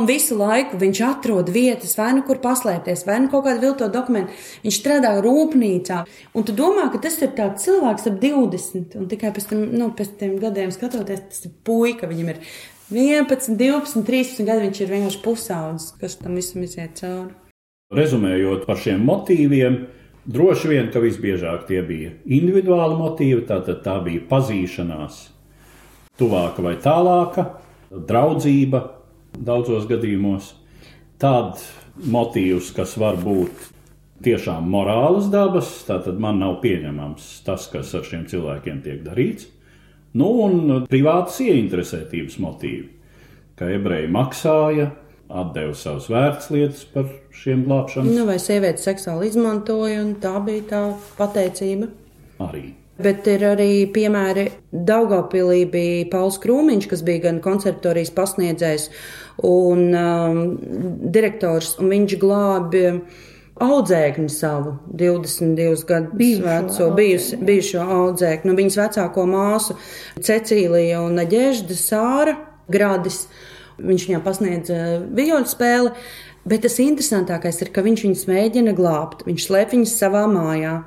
Un 0.00 0.06
visu 0.08 0.32
laiku 0.38 0.78
viņš 0.80 0.98
atrod 1.04 1.50
vietas, 1.52 1.92
vai 1.98 2.14
nu 2.16 2.22
kur 2.24 2.38
paslēpties, 2.40 3.02
vai 3.04 3.18
nu 3.20 3.28
kaut 3.28 3.44
kādu 3.44 3.60
viltotu 3.66 3.92
dokumentu. 3.92 4.32
Viņš 4.64 4.76
strādā 4.80 5.10
rūpnīcā. 5.20 5.98
Un 6.32 6.46
tu 6.48 6.54
domā, 6.56 6.86
ka 6.88 7.02
tas 7.04 7.18
ir 7.20 7.34
tāds 7.36 7.66
cilvēks 7.66 8.06
ap 8.08 8.14
20, 8.22 8.94
un 8.96 9.10
tikai 9.10 9.32
pēc 9.36 9.50
tam, 9.50 9.66
nu, 9.76 9.90
pēc 9.98 10.14
tam 10.22 10.38
gadiem 10.40 10.72
skatoties, 10.72 11.20
tas 11.28 11.44
ir 11.44 11.52
puika. 11.68 12.08
Viņam 12.08 12.30
ir 12.32 12.40
11, 12.96 13.58
12, 13.60 14.06
13 14.08 14.48
gadi. 14.48 14.70
Viņš 14.70 14.80
ir 14.80 14.92
vienkārši 14.94 15.20
pusaudzis, 15.26 15.90
kas 16.00 16.16
tam 16.22 16.38
visam 16.40 16.64
iziet 16.64 16.96
cauri. 17.02 17.36
Rezumējot 17.92 18.64
par 18.70 18.80
šiem 18.80 19.02
motīviem, 19.04 19.76
droši 20.30 20.70
vien, 20.70 20.88
ka 20.94 21.02
visbiežāk 21.04 21.66
tie 21.68 21.82
bija 21.84 22.14
individuāli 22.24 22.96
motīvi, 22.96 23.44
tātad 23.50 23.82
tā 23.84 23.98
bija 24.06 24.24
pazīšanās, 24.30 25.20
tuvāka 26.16 26.64
vai 26.64 26.76
tālāka, 26.80 27.48
draudzība, 27.90 28.82
daudzos 29.36 29.86
gadījumos. 29.90 30.54
Tāds 31.20 31.66
motīvs, 32.00 32.72
kas 32.76 32.96
var 33.00 33.18
būt 33.20 33.68
tiešām 34.24 34.68
morālas 34.72 35.28
dabas, 35.32 35.72
tātad 35.88 36.20
man 36.20 36.40
nav 36.40 36.58
pieņemams 36.64 37.28
tas, 37.46 37.66
kas 37.72 37.92
ar 37.96 38.06
šiem 38.08 38.26
cilvēkiem 38.30 38.80
tiek 38.84 39.02
darīts. 39.04 39.48
Nu, 40.16 40.32
un 40.44 40.86
privātas 40.90 41.38
ieinteresētības 41.44 42.40
motīvi, 42.42 42.88
ka 43.58 43.68
ebreji 43.70 44.10
maksāja, 44.10 44.90
atdeva 45.30 45.76
savas 45.78 46.08
vērtslietas 46.10 46.82
par 46.90 47.06
šiem 47.36 47.62
glābšanas. 47.68 48.10
Nu, 48.16 48.26
vai 48.26 48.40
sieviete 48.42 48.82
seksuāli 48.82 49.30
izmantoja, 49.30 50.02
un 50.02 50.16
tā 50.22 50.34
bija 50.42 50.66
tā 50.72 50.82
pateicība. 51.20 51.92
Arī. 52.42 52.79
Bet 53.00 53.26
ir 53.30 53.44
arī 53.52 53.86
piemēri 53.94 54.46
Daugopilī 54.70 55.64
bija 55.70 56.06
Pauls 56.12 56.38
Krūmiņš, 56.42 56.88
kas 56.90 57.02
bija 57.06 57.24
gan 57.28 57.40
konservatorijas 57.44 58.12
pasniedzējs 58.16 58.86
un 59.46 59.86
um, 59.96 60.40
direktors, 61.14 61.76
un 61.80 61.92
viņš 61.94 62.16
glābi 62.20 62.84
audzēkni 63.60 64.28
savu 64.32 64.74
22 64.96 65.84
gadu 65.88 66.28
veco, 66.44 66.90
bijusi, 66.96 67.38
bijušo 67.44 67.84
audzēkni, 67.98 68.50
nu, 68.50 68.56
viņas 68.58 68.78
vecāko 68.80 69.26
māsu 69.28 69.76
Cecīlija 70.20 71.02
un 71.04 71.20
Naģežda 71.20 71.76
Sāra 71.78 72.36
Gradis. 72.70 73.26
Viņš 73.80 74.08
viņām 74.08 74.24
pasniedza 74.24 74.80
vijoļu 75.16 75.48
spēli. 75.48 75.92
Bet 76.48 76.62
tas 76.64 76.78
interesantākais 76.80 77.58
ir, 77.60 77.68
ka 77.68 77.82
viņš 77.84 78.02
viņus 78.06 78.22
mēģina 78.30 78.72
glābt. 78.76 79.26
Viņš 79.28 79.44
slēp 79.44 79.74
viņus 79.74 79.92
savā 80.00 80.22
mājā. 80.30 80.78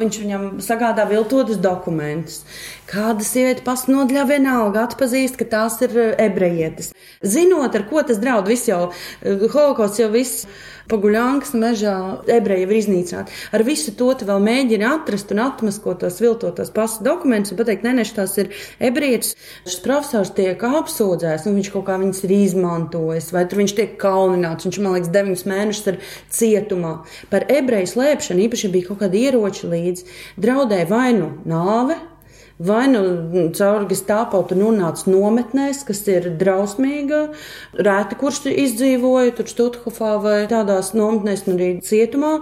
Viņš 0.00 0.18
viņam 0.20 0.44
sagādā 0.60 1.06
viltotus 1.08 1.56
dokumentus. 1.62 2.42
Kāda 2.90 3.22
sieviete 3.22 3.62
pasnodaļā 3.62 4.24
vienalga 4.26 4.82
atpazīst, 4.88 5.36
ka 5.38 5.46
tās 5.46 5.76
ir 5.86 5.94
ebrejietes. 6.18 6.90
Zinot, 7.22 7.76
ar 7.78 7.86
ko 7.86 8.02
tas 8.02 8.18
draud, 8.18 8.48
viss 8.50 8.66
jau 8.66 8.88
holokausts 9.22 10.02
jau 10.02 10.08
viss 10.10 10.48
paguļānkas 10.90 11.52
mežā 11.54 11.94
ebreji 12.34 12.66
ir 12.66 12.74
iznīcināti. 12.80 13.36
Ar 13.54 13.64
visu 13.66 13.94
to 13.94 14.10
vēl 14.26 14.42
mēģini 14.42 14.86
atrast 14.88 15.30
un 15.30 15.42
atmaskot 15.44 16.02
tos 16.02 16.18
viltotos 16.22 16.72
pasu 16.74 17.04
dokumentus 17.06 17.54
un 17.54 17.60
pateikt, 17.60 17.86
nē, 17.86 17.94
ne, 18.00 18.06
tās 18.16 18.34
ir 18.42 18.50
ebrejietes. 18.82 19.36
Šis 19.68 19.80
profesors 19.84 20.34
tiek 20.34 20.58
apsūdzēts, 20.58 21.46
un 21.46 21.58
viņš 21.60 21.72
kaut 21.76 21.86
kā 21.86 21.98
viņas 22.02 22.24
ir 22.26 22.36
izmantojis, 22.40 23.30
vai 23.36 23.46
tur 23.46 23.62
viņš 23.62 23.76
tiek 23.78 23.96
kaunināts. 24.02 24.66
Viņš, 24.66 24.82
man 24.82 24.98
liekas, 24.98 25.14
deviņus 25.14 25.48
mēnešus 25.52 25.90
ir 25.92 26.00
cietumā. 26.40 26.94
Par 27.30 27.46
ebreju 27.46 27.94
slēpšanu 27.94 28.48
īpaši 28.48 28.74
bija 28.74 28.90
kaut 28.90 29.04
kādi 29.04 29.26
ieroči 29.28 29.70
līdzi. 29.70 30.08
Draudēja 30.42 30.90
vai 30.90 31.10
nu 31.14 31.36
nāve, 31.48 32.00
Vai 32.60 32.82
nu 32.92 33.00
caur 33.56 33.86
gestāpo 33.88 34.42
tur 34.44 34.58
nonāca 34.60 35.08
nometnēs, 35.08 35.80
kas 35.88 36.02
ir 36.12 36.26
drausmīga, 36.42 37.22
rēti 37.80 38.18
kurš 38.20 38.42
izdzīvoja 38.52 39.32
tur 39.38 39.48
Stuthofā 39.48 40.18
vai 40.20 40.36
tādās 40.50 40.92
nometnēs, 40.92 41.46
un 41.48 41.56
arī 41.56 41.70
cietumā. 41.86 42.34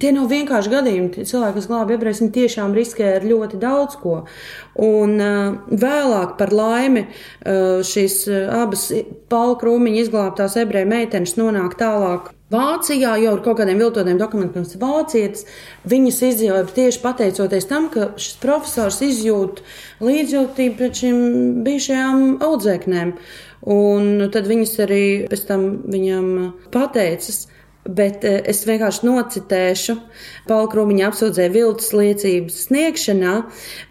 Tie 0.00 0.14
nav 0.16 0.30
vienkārši 0.32 0.72
gadījumi. 0.72 1.26
Cilvēki, 1.28 1.58
kas 1.58 1.68
glāba 1.68 1.92
ebrejus, 1.92 2.22
viņi 2.22 2.32
tiešām 2.38 2.72
riskē 2.72 3.10
ar 3.18 3.28
ļoti 3.28 3.60
daudz 3.60 4.00
ko. 4.00 4.22
Un 4.80 5.16
uh, 5.20 5.60
vēlāk, 5.68 6.38
par 6.40 6.56
laimi, 6.56 7.04
uh, 7.04 7.84
šīs 7.84 8.22
uh, 8.32 8.46
abas 8.62 8.88
Paula 9.28 9.60
Krūmiņa 9.60 10.06
izglābtās 10.06 10.56
ebreju 10.62 10.88
meitenes 10.88 11.36
nonāk 11.36 11.76
tālāk 11.76 12.32
Vācijā 12.50 13.12
jau 13.22 13.36
ar 13.36 13.42
kaut 13.44 13.60
kādiem 13.60 13.78
viltotiem 13.78 14.18
dokumentiem, 14.18 14.64
kas 14.64 14.74
ir 14.74 14.82
vācietis, 14.82 15.44
viņas 15.90 16.16
izdzīvoja 16.30 16.64
tieši 16.74 17.02
pateicoties 17.04 17.68
tam, 17.70 17.86
ka 17.94 18.08
šis 18.18 18.40
profesors 18.42 18.98
izjūt 19.06 19.62
līdzjūtību 20.02 20.74
pret 20.80 20.98
šīm 20.98 21.20
bijušajām 21.66 22.26
audzēknēm. 22.42 23.14
Un 23.70 24.26
tad 24.34 24.50
viņas 24.50 24.74
arī 24.82 25.04
pēc 25.30 25.46
tam 25.46 25.70
viņam 25.94 26.28
pateicas. 26.74 27.44
Bet 27.88 28.26
eh, 28.28 28.42
es 28.50 28.66
vienkārši 28.68 29.06
nocitēšu, 29.08 29.94
Paula 30.50 30.68
Krūmiņa 30.68 31.06
apsūdzēja 31.08 31.54
viltus 31.54 31.94
liecības 31.96 32.58
sniegšanā, 32.66 33.38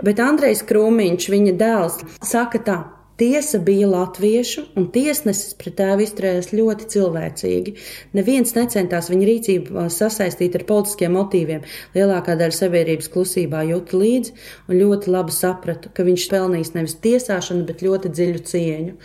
bet 0.06 0.22
Andrejs 0.22 0.62
Krūmiņš, 0.70 1.30
viņa 1.34 1.56
dēls, 1.58 1.98
saka 2.22 2.62
tā. 2.68 2.80
Tiesa 3.20 3.60
bija 3.60 3.88
latviešu, 3.92 4.62
un 4.80 4.86
tiesnesis 4.96 5.52
pret 5.60 5.74
tēvu 5.76 6.06
izturējās 6.06 6.54
ļoti 6.56 6.86
cilvēcīgi. 6.94 7.74
Neviens 8.16 8.54
necentās 8.56 9.10
viņa 9.12 9.28
rīcību 9.28 9.84
sasaistīt 9.92 10.56
ar 10.56 10.64
politiskiem 10.70 11.18
motīviem. 11.18 11.66
Lielākā 11.98 12.38
daļa 12.40 12.56
sabiedrības 12.56 13.12
klusībā 13.12 13.66
jūta 13.68 14.00
līdzi 14.00 14.38
un 14.70 14.80
ļoti 14.80 15.12
labi 15.12 15.36
saprata, 15.36 15.92
ka 15.92 16.08
viņš 16.08 16.30
pelnīs 16.32 16.72
nevis 16.78 16.96
tiesāšanu, 17.04 17.68
bet 17.68 17.84
ļoti 17.84 18.14
dziļu 18.16 18.46
cieņu. 18.54 18.96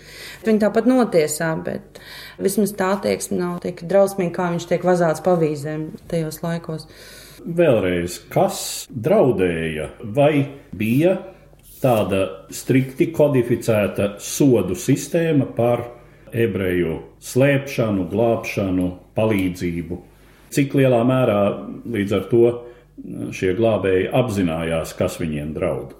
Viņa 0.46 0.62
tāpat 0.68 0.87
notiesā, 0.92 1.50
bet 1.66 1.98
vismaz 2.38 2.77
tā 2.79 2.94
attieksme 2.94 3.42
nav 3.42 3.59
tik 3.66 3.83
drausmīga, 3.90 4.37
kā 4.38 4.50
viņš 4.55 4.70
tiek 4.70 4.87
vazāts 4.87 5.27
pavīzēm 5.27 5.88
tajos 6.07 6.38
laikos. 6.46 6.87
Vēlreiz, 7.44 8.22
kas 8.31 8.87
draudēja 8.88 9.90
vai 10.14 10.46
bija 10.70 11.18
tāda 11.85 12.23
strikti 12.55 13.11
kodificēta 13.14 14.14
sodu 14.23 14.77
sistēma 14.79 15.51
par 15.57 15.85
ebreju 16.35 16.99
slēpšanu, 17.23 18.09
glābšanu, 18.11 18.88
palīdzību. 19.14 19.99
Cik 20.55 20.75
lielā 20.79 21.03
mērā 21.07 21.40
līdz 21.94 22.16
ar 22.16 22.25
to 22.31 22.47
šie 23.35 23.53
glābēji 23.59 24.09
apzinājās, 24.14 24.94
kas 24.99 25.18
viņiem 25.20 25.53
draud? 25.57 25.94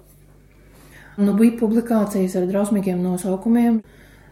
Nu, 1.15 1.35
bija 1.37 1.55
publikācijas 1.59 2.35
ar 2.39 2.47
drausmīgiem 2.49 2.99
nosaukumiem. 3.03 3.79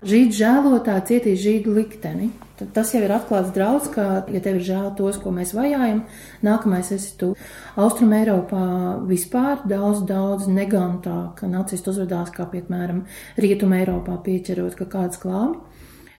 Žīd 0.03 0.33
žēlotāji 0.35 1.05
cietīs 1.11 1.43
žīdu 1.43 1.75
likteni. 1.77 2.27
Tad 2.63 2.71
tas 2.77 2.93
jau 2.95 3.01
ir 3.03 3.11
atklāts 3.11 3.49
draudz, 3.51 3.89
ka, 3.91 4.03
ja 4.31 4.39
tev 4.39 4.61
ir 4.61 4.63
žēl 4.63 4.85
tos, 4.95 5.17
ko 5.19 5.33
mēs 5.35 5.51
vajājam, 5.51 6.05
nākamais 6.45 6.93
esi 6.95 7.09
tu. 7.19 7.33
Austrum 7.75 8.13
Eiropā 8.15 8.67
vispār 9.09 9.65
daudz, 9.67 10.05
daudz 10.07 10.47
negantāk 10.47 11.41
nacisti 11.43 11.91
uzvedās, 11.91 12.31
kā 12.31 12.45
piemēram 12.47 13.01
Rietum 13.35 13.75
Eiropā 13.75 14.15
pieķerot, 14.23 14.77
ka 14.79 14.87
kāds 14.93 15.19
klābi. 15.19 15.59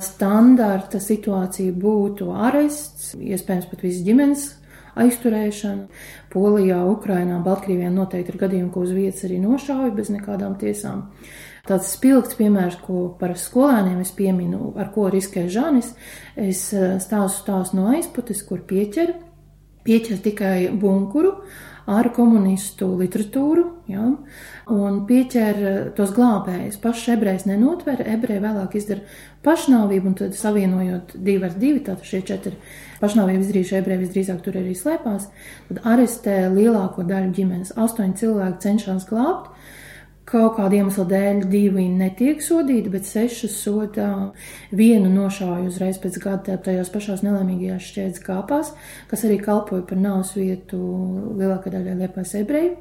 Standarta 0.05 1.01
situācija 1.01 1.73
būtu 1.81 2.29
arests, 2.37 3.15
iespējams 3.17 3.71
pat 3.71 3.87
visas 3.87 4.05
ģimenes 4.05 4.45
aizturēšanu. 5.01 5.89
Polijā, 6.35 6.83
Ukrainā, 6.93 7.41
Baltkrievijā 7.47 7.89
noteikti 7.95 8.35
ir 8.35 8.41
gadījumi, 8.45 8.73
ko 8.75 8.85
uz 8.85 8.93
vietas 8.93 9.25
arī 9.25 9.41
nošauja 9.41 9.97
bez 9.97 10.13
nekādām 10.13 10.59
tiesām. 10.61 11.07
Tāds 11.65 11.95
spilgts 11.97 12.37
piemērs, 12.37 12.77
ko 12.85 13.07
par 13.17 13.33
skolēniem 13.41 14.03
es 14.05 14.11
pieminu, 14.13 14.75
ar 14.77 14.91
ko 14.93 15.09
riskē 15.13 15.47
Žanis, 15.49 15.95
es 16.37 16.67
eh, 16.77 16.99
stāstu 17.01 17.41
stāstu 17.41 17.79
no 17.79 17.87
aizputes, 17.95 18.43
kur 18.45 18.61
pieķer, 18.69 19.15
pieķer 19.87 20.21
tikai 20.27 20.57
bunkuru 20.81 21.39
ar 21.89 22.09
komunistu 22.17 22.91
literatūru, 23.01 23.65
ja, 23.93 24.05
un 24.77 24.99
pieķer 25.09 25.63
eh, 25.63 25.79
tos 25.97 26.13
glābējus. 26.17 26.77
Pašs 26.85 27.07
ebrejs 27.17 27.47
nenotver, 27.49 28.05
ebreji 28.13 28.45
vēlāk 28.45 28.77
izdara 28.77 29.17
pašnāvību, 29.45 30.13
un 30.13 30.19
tad 30.21 30.37
savienojot 30.37 31.17
divi 31.17 31.49
ar 31.49 31.57
divi, 31.57 31.81
tātad 31.87 32.05
šie 32.11 32.21
četri 32.29 32.59
pašnāvību 33.01 33.41
izdarījuši 33.41 33.79
ebreji 33.81 34.05
visdrīzāk 34.05 34.45
tur 34.45 34.61
arī 34.61 34.77
slēpās, 34.77 35.31
tad 35.71 35.81
arestē 35.97 36.43
lielāko 36.53 37.09
daļu 37.09 37.33
ģimenes. 37.41 37.73
Astoņi 37.81 38.21
cilvēki 38.21 38.65
cenšas 38.69 39.09
glābt, 39.09 39.49
Kaut 40.25 40.55
kāda 40.57 40.79
iemesla 40.79 41.05
dēļ 41.05 41.43
divi 41.53 41.85
netiek 41.93 42.41
sodīti, 42.41 42.89
bet 42.89 43.05
sešas 43.05 43.59
sodā 43.61 44.09
vienu 44.73 45.11
nošāva 45.13 45.59
uzreiz 45.67 45.99
pēc 46.01 46.17
gada 46.23 46.57
tajās 46.65 46.89
pašās 46.95 47.21
nelaimīgajās 47.27 47.91
šķēdes 47.91 48.23
kāpās, 48.25 48.73
kas 49.11 49.25
arī 49.29 49.37
kalpoja 49.43 49.85
par 49.91 50.01
nāves 50.01 50.33
vietu 50.39 50.81
lielākajai 51.37 51.75
daļai 51.77 51.99
liepais 52.01 52.33
ebreju. 52.41 52.73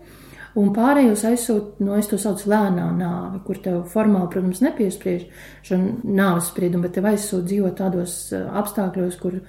Un 0.62 0.70
pārējos 0.70 1.24
aizsūta, 1.26 1.82
no 1.82 1.96
es 1.98 2.08
to 2.08 2.20
saucu 2.22 2.52
lēnā 2.52 2.86
nāve, 2.94 3.40
kur 3.48 3.58
tev 3.60 3.80
formāli, 3.90 4.30
protams, 4.36 4.62
nepiespriež 4.62 5.24
šo 5.66 5.80
nāves 6.06 6.52
spriedumu, 6.52 6.86
bet 6.86 6.94
tev 7.00 7.10
aizsūta 7.10 7.48
dzīvot 7.50 7.80
tādos 7.80 8.18
eh, 8.38 8.44
apstākļos, 8.62 9.18
kur 9.20 9.40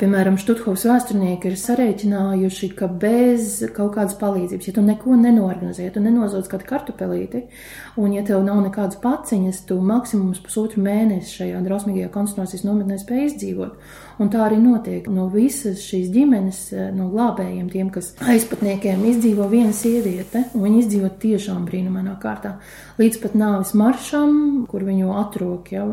Piemēram, 0.00 0.38
Štuthovs 0.40 0.86
vēsturnieki 0.88 1.50
ir 1.50 1.56
sarēķinājuši, 1.60 2.70
ka 2.72 2.86
bez 3.02 3.58
kaut 3.76 3.98
kādas 3.98 4.14
palīdzības, 4.16 4.70
ja 4.70 4.72
tu 4.72 4.84
neko 4.86 5.12
nenorganizē, 5.20 5.84
ja 5.84 5.92
tu 5.92 6.00
nenozodz 6.00 6.48
kādu 6.48 6.64
kartupelīti, 6.70 7.42
un 8.00 8.14
ja 8.16 8.22
tev 8.24 8.40
nav 8.46 8.62
nekādas 8.64 8.96
paciņas, 9.02 9.60
tu 9.68 9.76
maksimums 9.84 10.40
pusotru 10.40 10.80
mēnesi 10.86 11.42
šajā 11.42 11.60
drausmīgajā 11.66 12.08
koncentrācijas 12.16 12.64
nometnē 12.64 12.96
spēj 13.02 13.26
izdzīvot. 13.26 13.76
Un 14.24 14.32
tā 14.32 14.40
arī 14.46 14.56
notiek. 14.64 15.04
No 15.12 15.28
visas 15.32 15.84
šīs 15.84 16.08
ģimenes, 16.16 16.64
no 16.96 17.12
glābējiem, 17.12 17.68
tiem, 17.68 17.92
kas 17.92 18.14
aizpatniekiem 18.24 19.04
izdzīvo 19.12 19.52
viena 19.52 19.76
sieviete, 19.76 20.46
un 20.54 20.64
viņi 20.64 20.84
izdzīvo 20.86 21.12
tiešām 21.20 21.68
brīnumainā 21.68 22.16
kārtā. 22.24 22.56
Līdz 22.96 23.20
pat 23.20 23.36
nāvis 23.36 23.76
maršam, 23.76 24.64
kur 24.70 24.88
viņu 24.88 25.12
atrok, 25.26 25.74
ja, 25.76 25.84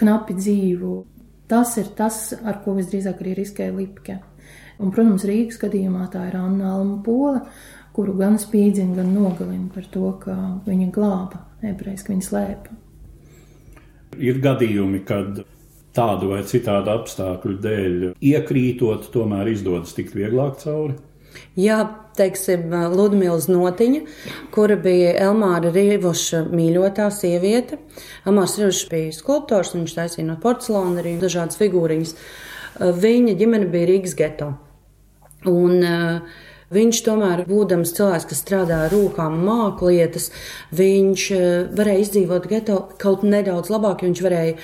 knapi 0.00 0.40
dzīvu. 0.40 1.02
Tas 1.50 1.76
ir 1.80 1.90
tas, 1.96 2.32
ar 2.44 2.62
ko 2.64 2.76
visdrīzāk 2.78 3.20
arī 3.20 3.34
riskē 3.40 3.68
Lipke. 3.74 4.18
Un, 4.80 4.90
protams, 4.90 5.26
Rīgas 5.28 5.60
gadījumā 5.60 6.08
tā 6.12 6.24
ir 6.30 6.38
Anna 6.38 6.72
Alma 6.74 6.96
Pola, 7.04 7.44
kuru 7.94 8.16
gan 8.18 8.38
spīdzina, 8.42 8.96
gan 8.98 9.12
nogalina 9.14 9.68
par 9.74 9.86
to, 9.92 10.08
ka 10.22 10.34
viņa 10.66 10.88
glāba 10.94 11.44
ebrejs, 11.62 12.02
ka 12.02 12.14
viņa 12.14 12.26
slēpa. 12.26 12.78
Ir 14.24 14.40
gadījumi, 14.42 15.02
kad 15.06 15.44
tādu 15.94 16.32
vai 16.32 16.42
citādu 16.48 16.90
apstākļu 16.94 17.56
dēļ 17.62 18.06
iekrītot, 18.18 19.10
tomēr 19.14 19.52
izdodas 19.52 19.94
tikt 19.94 20.16
vieglāk 20.18 20.58
cauri. 20.62 20.96
Jā, 21.58 21.78
teiksim, 22.18 22.72
Ludmils 22.94 23.48
Notiņa, 23.50 24.00
kura 24.54 24.76
bija 24.80 25.12
Elmāra 25.26 25.72
Rīvoša 25.74 26.44
mīļotā 26.50 27.10
sieviete. 27.14 27.80
Elmārs 28.26 28.56
Rīvošs 28.60 28.88
bija 28.90 29.12
skulptors, 29.16 29.74
viņš 29.76 29.98
taisīja 29.98 30.28
no 30.30 30.38
porcelāna 30.42 31.02
arī 31.02 31.18
dažādas 31.22 31.60
figūriņas. 31.60 32.16
Viņa 33.04 33.36
ģimene 33.38 33.70
bija 33.70 33.90
Rīgas 33.92 34.18
geto. 34.18 34.54
Un, 35.50 35.78
uh, 35.84 36.42
Viņš 36.74 37.00
tomēr, 37.06 37.42
būdams 37.46 37.92
cilvēks, 37.94 38.24
kas 38.30 38.40
strādā 38.40 38.78
ar 38.86 38.94
rūkām, 38.94 39.36
māku 39.46 39.92
lietas, 39.92 40.30
viņš 40.74 41.26
varēja 41.76 42.04
izdzīvot 42.06 42.48
geto 42.50 42.78
kaut 42.98 43.22
nedaudz 43.22 43.70
labāk, 43.70 44.02
jo 44.02 44.10
viņš 44.10 44.22
varēja, 44.24 44.56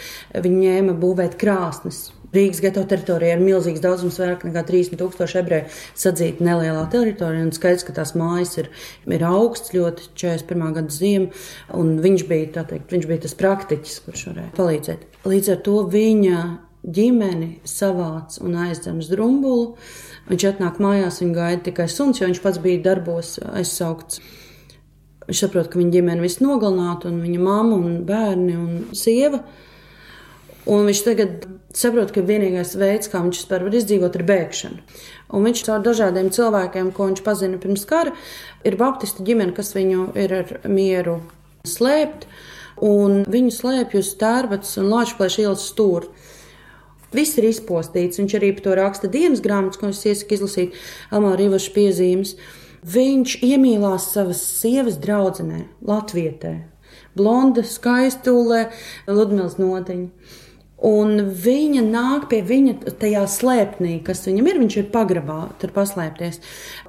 viņi 0.47 0.65
ņēma 0.65 0.97
būvēt 1.03 1.37
krāsnes. 1.41 2.09
Rīgas 2.35 2.61
geto 2.63 2.85
teritorijā 2.87 3.35
ir 3.35 3.43
milzīgs 3.43 3.83
daudzums, 3.83 4.21
vairāk 4.23 4.45
nekā 4.47 4.63
30,000 4.69 5.41
ebreju 5.41 5.67
sadzīta 5.99 6.47
nelielā 6.47 6.85
teritorijā. 6.93 7.49
Skaidrs, 7.57 7.87
ka 7.89 7.95
tās 7.97 8.15
mājas 8.19 8.55
ir, 8.63 8.71
ir 9.11 9.25
augsts, 9.27 9.75
ļoti 9.75 10.13
41. 10.15 10.75
gada 10.79 10.95
ziema. 10.95 11.31
Un 11.75 11.97
viņš 12.05 12.27
bija, 12.31 12.65
teikt, 12.71 12.91
viņš 12.95 13.09
bija 13.11 13.25
tas 13.27 13.35
praktiķis, 13.41 14.03
kurš 14.07 14.27
varēja 14.31 14.51
palīdzēt. 14.59 15.07
Līdz 15.31 15.55
ar 15.57 15.65
to 15.67 15.79
viņa 15.91 16.43
ģimeni 16.87 17.51
savāc 17.69 18.39
un 18.45 18.55
aizdzems 18.67 19.11
drumbulu. 19.11 19.75
Viņš 20.31 20.47
atnāk 20.53 20.79
mājās, 20.83 21.19
viņa 21.25 21.35
gaida 21.37 21.65
tikai 21.67 21.89
suns, 21.91 22.21
jo 22.21 22.29
viņš 22.29 22.43
pats 22.45 22.61
bija 22.63 22.85
darbos 22.85 23.39
aizsaukts. 23.51 24.23
Viņš 25.27 25.43
saprot, 25.45 25.69
ka 25.71 25.79
viņa 25.79 25.97
ģimene 25.99 26.23
viss 26.25 26.41
nogalināta, 26.43 27.11
un 27.11 27.21
viņa 27.23 27.43
mamma 27.43 27.77
un 27.77 27.99
bērni 28.07 28.55
un 28.59 28.79
sieva. 28.97 29.43
Un 30.69 30.85
viņš 30.89 31.01
tagad 31.07 31.47
saprot, 31.77 32.13
ka 32.13 32.25
vienīgais 32.27 32.75
veids, 32.79 33.09
kā 33.09 33.23
viņš 33.25 33.43
vispār 33.43 33.65
var 33.65 33.77
izdzīvot, 33.79 34.17
ir 34.19 34.27
bēgšana. 34.29 34.83
Un 35.33 35.47
viņš 35.47 35.63
caur 35.69 35.85
dažādiem 35.87 36.31
cilvēkiem, 36.35 36.91
ko 36.93 37.07
viņš 37.09 37.23
pazina 37.25 37.61
pirms 37.63 37.87
kara, 37.89 38.13
ir 38.67 38.77
baptistu 38.81 39.25
ģimene, 39.27 39.55
kas 39.57 39.73
viņu 39.77 40.11
ir 40.19 40.35
ar 40.43 40.57
mieru 40.69 41.21
slēpt, 41.69 42.27
un 42.85 43.23
viņu 43.31 43.55
slēpj 43.55 44.01
uz 44.01 44.13
tērbats 44.21 44.77
un 44.81 44.91
lāčplēša 44.93 45.47
ielas 45.47 45.69
stūri. 45.71 46.11
Viss 47.15 47.39
ir 47.41 47.49
izpostīts. 47.49 48.21
Viņš 48.21 48.35
arī 48.39 48.53
par 48.55 48.65
to 48.67 48.75
raksta 48.79 49.11
dienas 49.11 49.43
grāmatas, 49.43 49.81
ko 49.81 49.91
es 49.91 50.03
iesaku 50.07 50.37
izlasīt, 50.37 50.77
Amāra 51.11 51.49
Ivaša 51.49 51.73
piezīmes. 51.75 52.37
Viņš 52.87 53.41
iemīlās 53.45 54.07
savas 54.15 54.41
sievas 54.41 54.97
draudzenē, 55.03 55.65
Latvietē, 55.85 56.55
blonda, 57.19 57.67
skaistulē, 57.67 58.69
Ludmils 59.11 59.59
Notiņa. 59.61 60.47
Un 60.87 61.19
viņa 61.37 61.83
nāk 61.85 62.31
pie 62.31 62.41
viņa 62.47 62.95
tajā 63.03 63.27
slēpnī, 63.29 63.99
kas 64.05 64.25
viņam 64.25 64.47
ir. 64.49 64.61
Viņš 64.63 64.77
ir 64.81 64.87
pagrabā, 64.95 65.41
tur 65.61 65.75
paslēpties. 65.77 66.41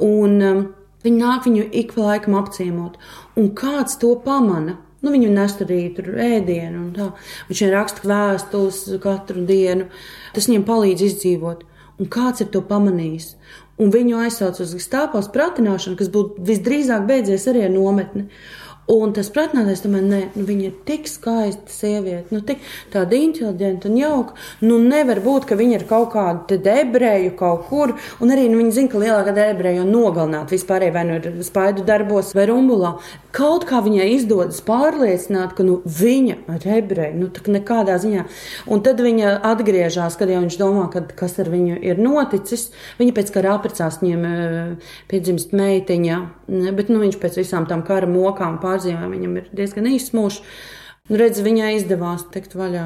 Un 0.06 0.38
um, 0.48 0.62
viņa 1.04 1.20
nāk 1.20 1.50
viņu 1.50 1.66
ik 1.82 1.92
pa 1.98 2.06
laikam 2.06 2.38
apciemot. 2.40 2.96
Un 3.36 3.52
kāds 3.58 4.00
to 4.00 4.14
pamana? 4.24 4.78
Nu, 5.02 5.10
viņu 5.10 5.32
nes 5.34 5.56
arī 5.64 5.82
tur 5.98 6.14
ēdienu, 6.22 6.86
un 6.86 6.90
tā. 6.94 7.10
Viņš 7.50 7.64
viņam 7.64 7.74
raksta 7.74 8.08
vēstules 8.08 8.82
katru 9.02 9.44
dienu. 9.50 9.90
Tas 10.36 10.48
viņam 10.48 10.66
palīdz 10.68 11.08
izdzīvot. 11.10 11.66
Un 12.02 12.10
kāds 12.10 12.42
ir 12.42 12.52
to 12.54 12.62
pamanījis? 12.66 13.34
Un 13.82 13.90
viņu 13.94 14.20
aizsauc 14.22 14.60
uz 14.62 14.76
stāvos 14.84 15.30
pratināšanu, 15.34 15.98
kas 15.98 16.12
būtu 16.14 16.46
visdrīzāk 16.46 17.08
beidzies 17.10 17.48
arī 17.50 17.66
ar 17.66 17.74
nometni. 17.74 18.28
Un 18.90 19.12
tas 19.14 19.28
pratnētais, 19.30 19.84
tomēr, 19.84 20.02
nē, 20.04 20.20
nu, 20.34 20.44
viņa 20.48 20.64
ir 20.66 20.72
tik 20.88 21.06
skaista 21.08 21.70
sieviete, 21.70 22.34
nu, 22.34 22.42
tik 22.44 22.64
tāda 22.92 23.14
inteliģenta 23.14 23.88
un 23.88 23.98
jauka. 24.00 24.34
Nu, 24.66 24.80
nevar 24.82 25.22
būt, 25.22 25.46
ka 25.48 25.56
viņa 25.60 25.78
ir 25.78 25.86
kaut 25.88 26.10
kāda 26.16 26.58
ebreju 26.82 27.36
kaut 27.38 27.68
kur, 27.70 27.94
un 28.20 28.34
arī 28.34 28.48
nu, 28.50 28.58
viņa 28.58 28.74
zina, 28.76 28.92
ka 28.92 29.00
lielākā 29.00 29.36
daļa 29.38 29.54
ebreju 29.54 29.86
nogalināt 29.86 30.52
vispār, 30.52 30.88
vai 30.92 31.06
nu 31.08 31.20
ir 31.20 31.30
spaidu 31.46 31.86
darbos 31.88 32.34
vai 32.36 32.48
rumbulā. 32.50 32.96
Kaut 33.32 33.64
kā 33.70 33.80
viņai 33.86 34.10
izdodas 34.16 34.60
pārliecināt, 34.66 35.54
ka 35.56 35.64
nu, 35.64 35.78
viņa 35.86 36.42
ir 36.58 36.68
ebreja, 36.82 37.14
nu, 37.16 37.30
tā 37.32 37.46
nekādā 37.54 37.96
ziņā. 38.02 38.26
Un 38.68 38.84
tad 38.84 39.00
viņa 39.00 39.38
atgriežas, 39.54 40.18
kad 40.20 40.34
jau 40.34 40.42
viņš 40.42 40.58
domā, 40.60 40.90
ka, 40.92 41.06
kas 41.22 41.38
ar 41.40 41.54
viņu 41.54 41.78
ir 41.80 42.02
noticis. 42.02 42.72
Viņa 43.00 43.16
pēc 43.16 43.32
kara 43.38 43.56
apprecās 43.56 44.02
viņiem 44.02 44.28
eh, 44.28 44.92
piedzimst 45.08 45.56
meitiņa, 45.56 46.20
bet 46.76 46.92
nu, 46.92 47.00
viņš 47.06 47.22
pēc 47.22 47.40
visām 47.40 47.70
tām 47.70 47.86
kara 47.88 48.10
mokām 48.10 48.60
pār 48.60 48.71
pārzīmēm 48.72 49.18
viņam 49.18 49.42
ir 49.42 49.50
diezgan 49.56 49.92
īsts 49.92 50.16
mūžs. 50.18 50.40
Nu, 51.10 51.18
redz, 51.20 51.42
viņai 51.44 51.72
izdevās 51.76 52.22
tikt 52.32 52.54
vaļā. 52.56 52.84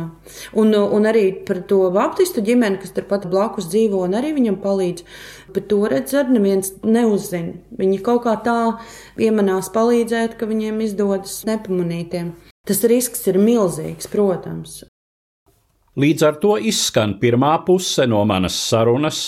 Un, 0.58 0.71
un 0.74 1.06
arī 1.06 1.28
par 1.45 1.60
to 1.69 1.82
baptistu 1.93 2.41
ģimeni, 2.45 2.80
kas 2.82 2.95
turpat 2.95 3.28
blakus 3.30 3.67
dzīvo, 3.69 4.00
un 4.08 4.15
arī 4.17 4.32
viņam 4.38 4.58
palīdz. 4.63 5.04
Bet 5.54 5.67
to 5.69 5.84
redz, 5.91 6.15
arī 6.17 6.39
neviens 6.39 6.71
neuzzina. 6.82 7.60
Viņi 7.76 8.02
kaut 8.08 8.24
kā 8.26 8.34
tā 8.48 8.58
iemanās 9.21 9.69
palīdzēt, 9.76 10.39
ka 10.39 10.50
viņiem 10.50 10.82
izdodas 10.88 11.43
nepamanītiem. 11.45 12.34
Tas 12.65 12.82
risks 12.89 13.28
ir 13.30 13.38
milzīgs, 13.38 14.10
protams. 14.10 14.80
Līdz 15.96 16.24
ar 16.28 16.38
to 16.44 16.58
izskan 16.60 17.14
pirmā 17.22 17.54
puse 17.64 18.04
no 18.12 18.20
manas 18.28 18.56
sarunas 18.60 19.20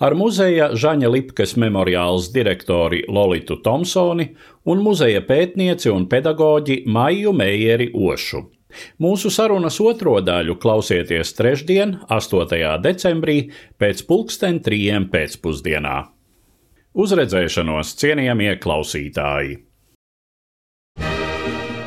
ar 0.00 0.14
muzeja 0.16 0.70
Žaņa 0.72 1.10
Lipkes 1.12 1.52
memoriāls 1.60 2.30
direktori 2.32 3.02
Lolitu 3.12 3.58
Tomsoni 3.60 4.30
un 4.72 4.80
muzeja 4.86 5.20
pētnieci 5.28 5.92
un 5.92 6.06
pedagoģi 6.08 6.78
Maiju 6.88 7.34
Meijeri 7.36 7.90
Ošu. 7.92 8.40
Mūsu 9.04 9.28
sarunas 9.30 9.76
otro 9.84 10.16
daļu 10.24 10.56
klausieties 10.64 11.34
trešdien, 11.36 11.98
8. 12.08 12.80
decembrī, 12.82 13.36
pēc 13.76 14.02
pulksten 14.08 14.62
trījiem 14.64 15.10
pēcpusdienā. 15.12 15.98
Uz 16.94 17.12
redzēšanos, 17.20 17.92
cienījamie 18.00 18.56
klausītāji! 18.64 19.60